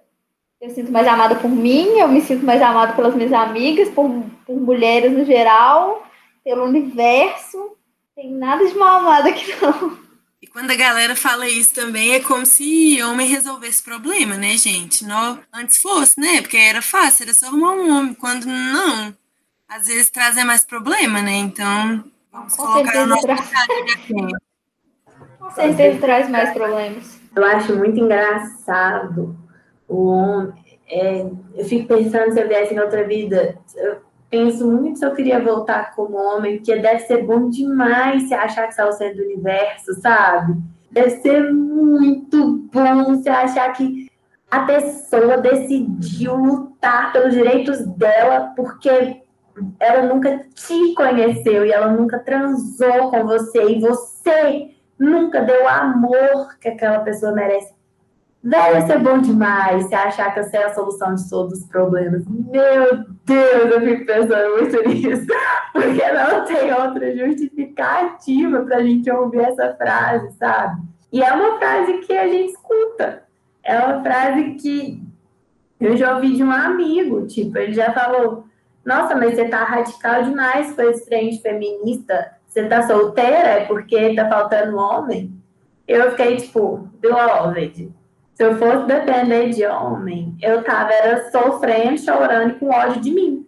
Eu 0.60 0.68
sinto 0.68 0.92
mais 0.92 1.08
amada 1.08 1.36
por 1.36 1.48
mim, 1.48 1.98
eu 1.98 2.08
me 2.08 2.20
sinto 2.20 2.44
mais 2.44 2.60
amada 2.60 2.92
pelas 2.92 3.14
minhas 3.14 3.32
amigas, 3.32 3.88
por, 3.88 4.10
por 4.44 4.60
mulheres 4.60 5.12
no 5.12 5.24
geral, 5.24 6.06
pelo 6.44 6.64
universo. 6.64 7.74
Tem 8.14 8.30
nada 8.30 8.66
de 8.66 8.74
mal 8.74 8.98
amada 8.98 9.30
aqui, 9.30 9.46
não. 9.62 10.03
E 10.44 10.46
quando 10.46 10.70
a 10.70 10.76
galera 10.76 11.16
fala 11.16 11.48
isso 11.48 11.72
também, 11.72 12.16
é 12.16 12.20
como 12.20 12.44
se 12.44 13.02
homem 13.02 13.26
resolvesse 13.26 13.82
problema, 13.82 14.36
né, 14.36 14.58
gente? 14.58 15.02
No, 15.02 15.38
antes 15.50 15.80
fosse, 15.80 16.20
né? 16.20 16.42
Porque 16.42 16.58
era 16.58 16.82
fácil, 16.82 17.22
era 17.22 17.32
só 17.32 17.46
arrumar 17.46 17.72
um 17.72 17.90
homem. 17.90 18.12
Quando 18.12 18.44
não, 18.44 19.16
às 19.66 19.86
vezes 19.86 20.10
trazem 20.10 20.44
mais 20.44 20.62
problema, 20.62 21.22
né? 21.22 21.32
Então, 21.32 22.04
vamos 22.30 22.54
Com 22.56 22.66
colocar 22.66 23.04
o 23.04 23.06
nosso. 23.06 23.26
Com 25.38 25.50
certeza 25.50 25.98
traz 25.98 26.28
mais 26.28 26.52
problemas. 26.52 27.18
Eu 27.34 27.44
acho 27.46 27.74
muito 27.74 27.98
engraçado 27.98 29.34
o 29.88 30.08
homem. 30.08 30.78
É, 30.86 31.22
eu 31.54 31.64
fico 31.64 31.88
pensando 31.88 32.34
se 32.34 32.42
eu 32.42 32.46
viesse 32.46 32.74
em 32.74 32.80
outra 32.80 33.08
vida, 33.08 33.58
eu 33.76 34.03
penso 34.34 34.68
muito 34.68 34.98
se 34.98 35.06
eu 35.06 35.14
queria 35.14 35.38
voltar 35.38 35.94
como 35.94 36.16
homem, 36.16 36.56
porque 36.56 36.74
deve 36.74 37.00
ser 37.06 37.24
bom 37.24 37.48
demais 37.48 38.24
se 38.24 38.34
achar 38.34 38.64
que 38.64 38.70
está 38.70 38.82
ao 38.82 38.92
centro 38.92 39.18
do 39.18 39.22
universo, 39.22 39.94
sabe? 40.00 40.56
Deve 40.90 41.10
ser 41.10 41.52
muito 41.52 42.68
bom 42.72 43.14
se 43.22 43.28
achar 43.28 43.72
que 43.72 44.10
a 44.50 44.60
pessoa 44.60 45.38
decidiu 45.38 46.34
lutar 46.34 47.12
pelos 47.12 47.32
direitos 47.32 47.86
dela 47.96 48.52
porque 48.56 49.22
ela 49.78 50.02
nunca 50.02 50.44
te 50.52 50.94
conheceu 50.94 51.64
e 51.64 51.70
ela 51.70 51.92
nunca 51.92 52.18
transou 52.18 53.12
com 53.12 53.24
você 53.24 53.64
e 53.70 53.80
você 53.80 54.70
nunca 54.98 55.42
deu 55.42 55.62
o 55.62 55.68
amor 55.68 56.58
que 56.60 56.70
aquela 56.70 57.00
pessoa 57.00 57.30
merece. 57.30 57.72
Deve 58.44 58.82
ser 58.82 58.98
bom 58.98 59.22
demais 59.22 59.86
se 59.86 59.94
achar 59.94 60.34
que 60.34 60.42
você 60.42 60.58
é 60.58 60.66
a 60.66 60.74
solução 60.74 61.14
de 61.14 61.30
todos 61.30 61.60
os 61.60 61.66
problemas. 61.66 62.22
Meu 62.28 63.02
Deus, 63.24 63.72
eu 63.72 63.80
fico 63.80 64.04
pensando 64.04 64.58
muito 64.58 64.86
nisso. 64.86 65.26
Porque 65.72 66.12
não 66.12 66.44
tem 66.44 66.70
outra 66.74 67.16
justificativa 67.16 68.60
para 68.60 68.76
a 68.76 68.82
gente 68.82 69.10
ouvir 69.10 69.40
essa 69.40 69.74
frase, 69.76 70.30
sabe? 70.36 70.82
E 71.10 71.22
é 71.22 71.32
uma 71.32 71.58
frase 71.58 71.94
que 72.00 72.12
a 72.12 72.28
gente 72.28 72.52
escuta. 72.52 73.22
É 73.62 73.78
uma 73.78 74.02
frase 74.02 74.50
que 74.60 75.02
eu 75.80 75.96
já 75.96 76.14
ouvi 76.14 76.36
de 76.36 76.44
um 76.44 76.52
amigo. 76.52 77.26
Tipo, 77.26 77.56
ele 77.56 77.72
já 77.72 77.94
falou: 77.94 78.44
Nossa, 78.84 79.14
mas 79.14 79.36
você 79.36 79.48
tá 79.48 79.64
radical 79.64 80.22
demais 80.22 80.70
com 80.74 80.82
esse 80.82 81.06
trem 81.06 81.40
feminista. 81.40 82.32
Você 82.46 82.66
tá 82.66 82.86
solteira? 82.86 83.48
É 83.48 83.64
porque 83.64 84.14
tá 84.14 84.28
faltando 84.28 84.76
homem? 84.76 85.32
Eu 85.88 86.10
fiquei 86.10 86.36
tipo, 86.36 86.90
beloved 87.00 87.90
se 88.34 88.42
eu 88.42 88.56
fosse 88.58 88.86
depender 88.86 89.50
de 89.50 89.64
homem, 89.64 90.36
eu 90.42 90.62
tava 90.64 90.92
era 90.92 91.30
sofrendo, 91.30 91.98
chorando 91.98 92.58
com 92.58 92.68
ódio 92.68 93.00
de 93.00 93.12
mim. 93.12 93.46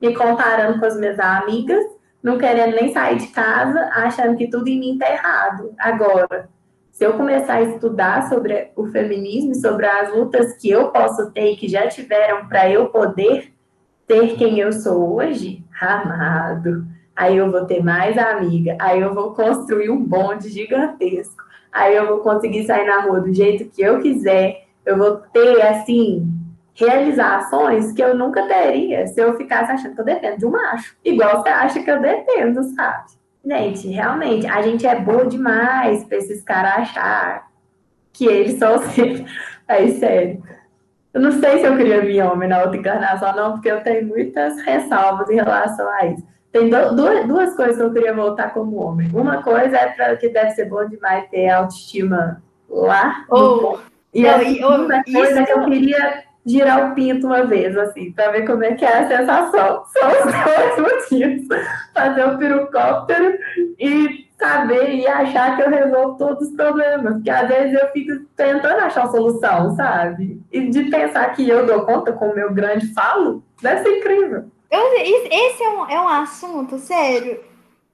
Me 0.00 0.14
comparando 0.14 0.78
com 0.78 0.86
as 0.86 0.96
minhas 0.96 1.18
amigas, 1.18 1.84
não 2.22 2.38
querendo 2.38 2.76
nem 2.76 2.92
sair 2.92 3.18
de 3.18 3.26
casa, 3.28 3.90
achando 3.92 4.36
que 4.36 4.48
tudo 4.48 4.68
em 4.68 4.78
mim 4.78 4.98
tá 4.98 5.10
errado. 5.10 5.74
Agora, 5.76 6.48
se 6.92 7.04
eu 7.04 7.14
começar 7.14 7.54
a 7.54 7.62
estudar 7.62 8.28
sobre 8.28 8.70
o 8.76 8.86
feminismo, 8.86 9.54
sobre 9.56 9.86
as 9.86 10.14
lutas 10.14 10.56
que 10.56 10.70
eu 10.70 10.90
posso 10.90 11.32
ter 11.32 11.52
e 11.52 11.56
que 11.56 11.66
já 11.66 11.88
tiveram 11.88 12.46
para 12.46 12.70
eu 12.70 12.86
poder 12.86 13.52
ser 14.06 14.36
quem 14.36 14.60
eu 14.60 14.72
sou 14.72 15.16
hoje, 15.16 15.64
amado, 15.80 16.86
aí 17.16 17.36
eu 17.36 17.50
vou 17.50 17.64
ter 17.64 17.82
mais 17.82 18.16
amiga, 18.16 18.76
aí 18.78 19.00
eu 19.00 19.12
vou 19.12 19.34
construir 19.34 19.90
um 19.90 20.02
bonde 20.04 20.48
gigantesco 20.48 21.49
aí 21.72 21.94
eu 21.94 22.06
vou 22.06 22.18
conseguir 22.18 22.64
sair 22.64 22.86
na 22.86 23.02
rua 23.02 23.20
do 23.20 23.32
jeito 23.32 23.70
que 23.70 23.82
eu 23.82 24.00
quiser, 24.00 24.64
eu 24.84 24.96
vou 24.96 25.16
ter, 25.16 25.60
assim, 25.62 26.26
realizações 26.74 27.92
que 27.92 28.02
eu 28.02 28.16
nunca 28.16 28.46
teria 28.46 29.06
se 29.06 29.20
eu 29.20 29.36
ficasse 29.36 29.70
achando 29.70 29.94
que 29.94 30.00
eu 30.00 30.04
dependo 30.04 30.38
de 30.38 30.46
um 30.46 30.50
macho. 30.50 30.96
Igual 31.04 31.42
você 31.42 31.48
acha 31.48 31.82
que 31.82 31.90
eu 31.90 32.00
dependo, 32.00 32.62
sabe? 32.74 33.10
Gente, 33.44 33.88
realmente, 33.88 34.46
a 34.46 34.62
gente 34.62 34.86
é 34.86 34.98
boa 34.98 35.26
demais 35.26 36.04
pra 36.04 36.18
esses 36.18 36.42
caras 36.42 36.74
achar 36.74 37.48
que 38.12 38.26
eles 38.26 38.58
são 38.58 38.74
assim. 38.74 39.24
Aí, 39.66 39.92
sério. 39.92 40.42
Eu 41.12 41.20
não 41.20 41.32
sei 41.32 41.58
se 41.58 41.64
eu 41.64 41.76
queria 41.76 42.00
vir 42.02 42.22
homem 42.22 42.48
na 42.48 42.62
outra 42.62 42.76
encarnação, 42.76 43.34
não, 43.34 43.52
porque 43.52 43.70
eu 43.70 43.82
tenho 43.82 44.06
muitas 44.06 44.60
ressalvas 44.60 45.28
em 45.28 45.34
relação 45.34 45.88
a 45.88 46.06
isso. 46.06 46.29
Tem 46.52 46.68
duas, 46.68 47.26
duas 47.26 47.54
coisas 47.54 47.76
que 47.76 47.82
eu 47.82 47.92
queria 47.92 48.12
voltar 48.12 48.52
como 48.52 48.76
homem. 48.76 49.08
Uma 49.12 49.42
coisa 49.42 49.76
é 49.76 49.88
para 49.90 50.16
que 50.16 50.28
deve 50.28 50.50
ser 50.50 50.66
bom 50.66 50.84
demais 50.88 51.28
ter 51.30 51.48
autoestima 51.48 52.42
lá. 52.68 53.24
Oh, 53.30 53.78
e 54.12 54.26
a 54.26 54.38
segunda 54.40 55.02
coisa 55.04 55.40
é 55.40 55.46
que 55.46 55.52
eu 55.52 55.64
queria 55.64 56.24
girar 56.44 56.90
o 56.90 56.94
pinto 56.94 57.26
uma 57.26 57.44
vez, 57.44 57.76
assim, 57.76 58.12
para 58.12 58.32
ver 58.32 58.46
como 58.46 58.64
é 58.64 58.74
que 58.74 58.84
é 58.84 58.98
a 58.98 59.08
sensação. 59.08 59.84
São 59.92 60.10
os 60.10 60.76
dois 60.76 60.92
motivos. 60.92 61.58
Fazer 61.94 62.24
o 62.24 62.38
pirocóptero 62.38 63.38
e 63.78 64.28
saber 64.36 64.94
e 64.94 65.06
achar 65.06 65.54
que 65.54 65.62
eu 65.62 65.70
resolvo 65.70 66.16
todos 66.16 66.48
os 66.48 66.56
problemas. 66.56 67.14
Porque 67.14 67.30
às 67.30 67.46
vezes 67.46 67.80
eu 67.80 67.88
fico 67.90 68.24
tentando 68.34 68.80
achar 68.80 69.04
uma 69.04 69.12
solução, 69.12 69.76
sabe? 69.76 70.40
E 70.50 70.68
de 70.68 70.84
pensar 70.84 71.32
que 71.34 71.48
eu 71.48 71.66
dou 71.66 71.84
conta 71.84 72.12
com 72.12 72.30
o 72.30 72.34
meu 72.34 72.52
grande 72.52 72.92
falo, 72.92 73.44
deve 73.62 73.82
ser 73.82 73.98
incrível. 73.98 74.44
Eu, 74.70 74.92
esse 74.96 75.62
é 75.62 75.68
um, 75.68 75.88
é 75.88 76.00
um 76.00 76.08
assunto, 76.08 76.78
sério, 76.78 77.42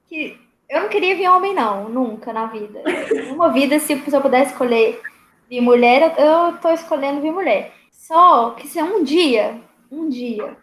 que 0.07 0.37
eu 0.69 0.81
não 0.81 0.89
queria 0.89 1.15
vir 1.15 1.29
homem, 1.29 1.53
não, 1.53 1.89
nunca 1.89 2.31
na 2.31 2.45
vida. 2.45 2.83
Uma 3.31 3.49
vida, 3.49 3.79
se, 3.79 3.95
se 3.97 4.15
eu 4.15 4.21
pudesse 4.21 4.51
escolher 4.51 5.01
vir 5.49 5.61
mulher, 5.61 6.13
eu 6.17 6.57
tô 6.59 6.69
escolhendo 6.69 7.21
vir 7.21 7.31
mulher. 7.31 7.73
Só 7.91 8.51
que 8.51 8.67
se 8.67 8.81
um 8.81 9.03
dia, 9.03 9.59
um 9.91 10.07
dia, 10.09 10.55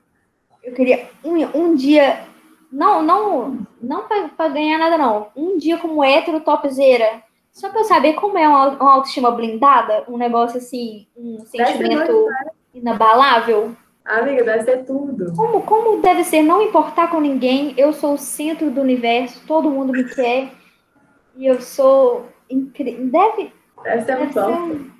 eu 0.62 0.72
queria 0.72 1.10
um, 1.24 1.36
um 1.58 1.74
dia, 1.74 2.24
não, 2.70 3.02
não, 3.02 3.66
não 3.80 4.06
para 4.06 4.48
ganhar 4.48 4.78
nada, 4.78 4.96
não. 4.96 5.28
Um 5.34 5.58
dia 5.58 5.78
como 5.78 6.04
hétero 6.04 6.40
topzera, 6.40 7.22
só 7.52 7.68
pra 7.68 7.80
eu 7.80 7.84
saber 7.84 8.14
como 8.14 8.36
é 8.36 8.48
uma, 8.48 8.68
uma 8.70 8.92
autoestima 8.92 9.30
blindada, 9.30 10.04
um 10.08 10.16
negócio 10.16 10.58
assim, 10.58 11.06
um 11.16 11.44
sentimento 11.46 12.28
inabalável. 12.74 13.76
Amiga, 14.04 14.44
deve 14.44 14.64
ser 14.64 14.84
tudo. 14.84 15.34
Como, 15.34 15.62
como 15.62 16.02
deve 16.02 16.24
ser 16.24 16.42
não 16.42 16.60
importar 16.60 17.08
com 17.10 17.20
ninguém, 17.20 17.74
eu 17.76 17.92
sou 17.92 18.14
o 18.14 18.18
centro 18.18 18.70
do 18.70 18.82
universo, 18.82 19.42
todo 19.46 19.70
mundo 19.70 19.92
me 19.92 20.04
quer, 20.04 20.50
e 21.34 21.46
eu 21.46 21.60
sou 21.60 22.26
incrível. 22.50 23.06
Deve, 23.10 23.52
deve 23.82 24.00
ser 24.00 24.06
deve 24.06 24.18
muito 24.20 24.34
ser, 24.34 24.92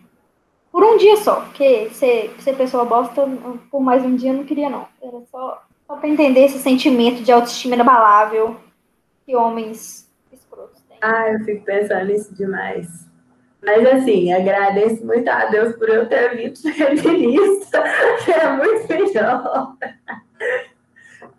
por 0.72 0.82
um 0.82 0.96
dia 0.96 1.16
só, 1.18 1.42
porque 1.42 1.90
ser, 1.90 2.34
ser 2.38 2.56
pessoa 2.56 2.84
bosta, 2.84 3.28
por 3.70 3.80
mais 3.80 4.02
um 4.04 4.16
dia 4.16 4.30
eu 4.30 4.36
não 4.38 4.44
queria, 4.44 4.70
não. 4.70 4.88
Era 5.02 5.20
só, 5.30 5.62
só 5.86 5.96
pra 5.96 6.08
entender 6.08 6.46
esse 6.46 6.58
sentimento 6.58 7.22
de 7.22 7.30
autoestima 7.30 7.74
inabalável 7.74 8.56
que 9.26 9.36
homens 9.36 10.10
escrotos 10.32 10.80
têm. 10.88 10.96
Ah, 11.02 11.30
eu 11.30 11.44
fico 11.44 11.64
pensando 11.64 12.06
nisso 12.06 12.34
demais. 12.34 12.88
Mas 13.64 13.86
assim, 13.86 14.32
agradeço 14.32 15.04
muito 15.06 15.28
a 15.28 15.46
Deus 15.46 15.74
por 15.76 15.88
eu 15.88 16.06
ter 16.06 16.36
vindo 16.36 16.56
feminista, 16.56 17.82
que 18.24 18.30
é 18.32 18.52
muito 18.52 18.88
melhor. 18.88 19.76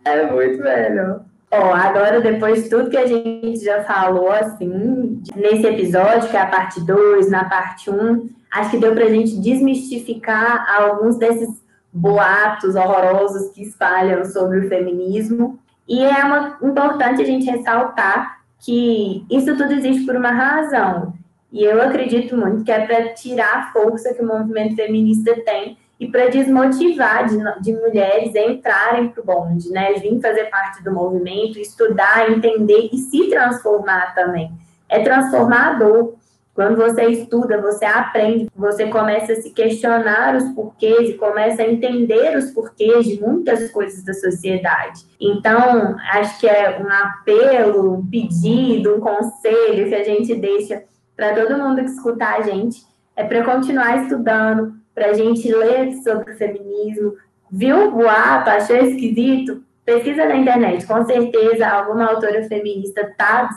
É 0.04 0.32
muito 0.32 0.62
melhor. 0.62 1.26
Ó, 1.52 1.74
agora, 1.74 2.20
depois 2.20 2.64
de 2.64 2.70
tudo 2.70 2.90
que 2.90 2.98
a 2.98 3.06
gente 3.06 3.64
já 3.64 3.84
falou, 3.84 4.32
assim, 4.32 5.22
nesse 5.36 5.66
episódio, 5.66 6.30
que 6.30 6.36
é 6.36 6.42
a 6.42 6.48
parte 6.48 6.82
2, 6.82 7.30
na 7.30 7.46
parte 7.46 7.90
1, 7.90 7.94
um, 7.94 8.30
acho 8.52 8.72
que 8.72 8.78
deu 8.78 8.94
para 8.94 9.06
a 9.06 9.10
gente 9.10 9.40
desmistificar 9.40 10.66
alguns 10.80 11.18
desses 11.18 11.64
boatos 11.94 12.76
horrorosos 12.76 13.52
que 13.52 13.64
espalham 13.64 14.26
sobre 14.26 14.60
o 14.60 14.70
feminismo. 14.70 15.60
E 15.88 16.04
é 16.04 16.26
uma, 16.26 16.58
importante 16.62 17.22
a 17.22 17.26
gente 17.26 17.50
ressaltar 17.50 18.40
que 18.60 19.26
isso 19.30 19.56
tudo 19.56 19.72
existe 19.72 20.06
por 20.06 20.16
uma 20.16 20.32
razão. 20.32 21.14
E 21.56 21.64
eu 21.64 21.82
acredito 21.82 22.36
muito 22.36 22.66
que 22.66 22.72
é 22.72 22.86
para 22.86 23.14
tirar 23.14 23.56
a 23.56 23.72
força 23.72 24.14
que 24.14 24.22
o 24.22 24.28
movimento 24.28 24.76
feminista 24.76 25.34
tem 25.46 25.78
e 25.98 26.06
para 26.06 26.28
desmotivar 26.28 27.30
de, 27.30 27.38
de, 27.62 27.72
mulheres 27.72 28.36
a 28.36 28.42
entrarem 28.42 29.08
para 29.08 29.22
o 29.22 29.26
bonde, 29.26 29.70
né? 29.70 29.94
Vir 29.94 30.20
fazer 30.20 30.50
parte 30.50 30.84
do 30.84 30.92
movimento, 30.92 31.58
estudar, 31.58 32.30
entender 32.30 32.90
e 32.92 32.98
se 32.98 33.30
transformar 33.30 34.14
também. 34.14 34.52
É 34.90 35.00
transformador. 35.00 36.16
Quando 36.54 36.76
você 36.76 37.06
estuda, 37.06 37.62
você 37.62 37.86
aprende, 37.86 38.50
você 38.54 38.88
começa 38.88 39.32
a 39.32 39.36
se 39.38 39.52
questionar 39.52 40.36
os 40.36 40.54
porquês 40.54 41.10
e 41.10 41.14
começa 41.14 41.62
a 41.62 41.72
entender 41.72 42.38
os 42.38 42.52
porquês 42.52 43.06
de 43.06 43.22
muitas 43.22 43.72
coisas 43.72 44.04
da 44.04 44.14
sociedade. 44.14 45.06
Então, 45.22 45.96
acho 46.12 46.38
que 46.38 46.48
é 46.48 46.82
um 46.82 46.92
apelo, 46.92 47.94
um 47.94 48.06
pedido, 48.06 48.96
um 48.96 49.00
conselho 49.00 49.88
que 49.88 49.96
a 49.96 50.04
gente 50.04 50.36
deixa 50.36 50.84
para 51.16 51.34
todo 51.34 51.58
mundo 51.58 51.84
que 51.84 51.90
escutar 51.90 52.40
a 52.40 52.42
gente, 52.42 52.84
é 53.16 53.24
para 53.24 53.44
continuar 53.44 54.04
estudando, 54.04 54.74
para 54.94 55.08
a 55.08 55.14
gente 55.14 55.52
ler 55.54 55.94
sobre 56.04 56.34
o 56.34 56.38
feminismo. 56.38 57.14
Viu 57.52 57.76
um 57.78 57.92
boato, 57.92 58.50
achou 58.50 58.78
esquisito? 58.78 59.64
Pesquisa 59.86 60.26
na 60.26 60.36
internet, 60.36 60.86
com 60.88 61.06
certeza 61.06 61.68
alguma 61.68 62.08
autora 62.08 62.44
feminista 62.48 63.02
está 63.02 63.50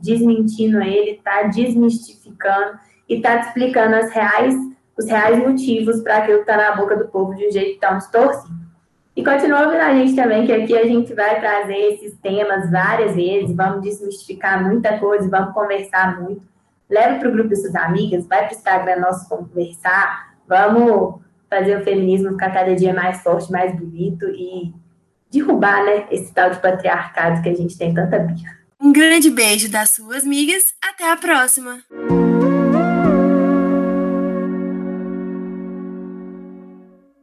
desmentindo 0.00 0.82
ele, 0.82 1.12
está 1.12 1.44
desmistificando 1.44 2.78
e 3.08 3.14
está 3.14 3.36
explicando 3.36 3.94
as 3.94 4.10
reais, 4.10 4.56
os 4.98 5.06
reais 5.06 5.38
motivos 5.38 6.00
para 6.00 6.16
aquilo 6.18 6.38
que 6.38 6.50
está 6.50 6.56
na 6.56 6.74
boca 6.74 6.96
do 6.96 7.06
povo 7.06 7.36
de 7.36 7.46
um 7.46 7.50
jeito 7.52 7.78
tão 7.78 7.96
distorcido. 7.96 8.62
E 9.14 9.22
continua 9.22 9.66
ouvindo 9.66 9.82
a 9.82 9.94
gente 9.94 10.16
também, 10.16 10.46
que 10.46 10.52
aqui 10.52 10.76
a 10.76 10.84
gente 10.84 11.14
vai 11.14 11.38
trazer 11.38 11.76
esses 11.92 12.18
temas 12.18 12.68
várias 12.70 13.14
vezes, 13.14 13.54
vamos 13.54 13.82
desmistificar 13.82 14.64
muita 14.64 14.98
coisa, 14.98 15.28
vamos 15.28 15.54
conversar 15.54 16.20
muito. 16.20 16.42
Leva 16.90 17.18
para 17.18 17.28
o 17.28 17.32
grupo 17.32 17.48
de 17.48 17.56
suas 17.56 17.74
amigas, 17.74 18.26
vai 18.26 18.46
para 18.46 18.54
o 18.54 18.56
Instagram 18.56 19.00
nosso 19.00 19.28
conversar, 19.28 20.34
vamos 20.46 21.20
fazer 21.48 21.76
o 21.76 21.84
feminismo 21.84 22.30
ficar 22.30 22.50
cada 22.50 22.74
dia 22.74 22.94
mais 22.94 23.22
forte, 23.22 23.50
mais 23.50 23.74
bonito 23.74 24.26
e 24.26 24.72
derrubar, 25.30 25.84
né, 25.84 26.06
esse 26.10 26.32
tal 26.32 26.50
de 26.50 26.60
patriarcado 26.60 27.42
que 27.42 27.48
a 27.48 27.54
gente 27.54 27.76
tem 27.76 27.94
tanta 27.94 28.18
birra. 28.18 28.58
Um 28.80 28.92
grande 28.92 29.30
beijo 29.30 29.70
das 29.70 29.90
suas 29.90 30.24
amigas, 30.24 30.74
até 30.82 31.10
a 31.10 31.16
próxima! 31.16 31.82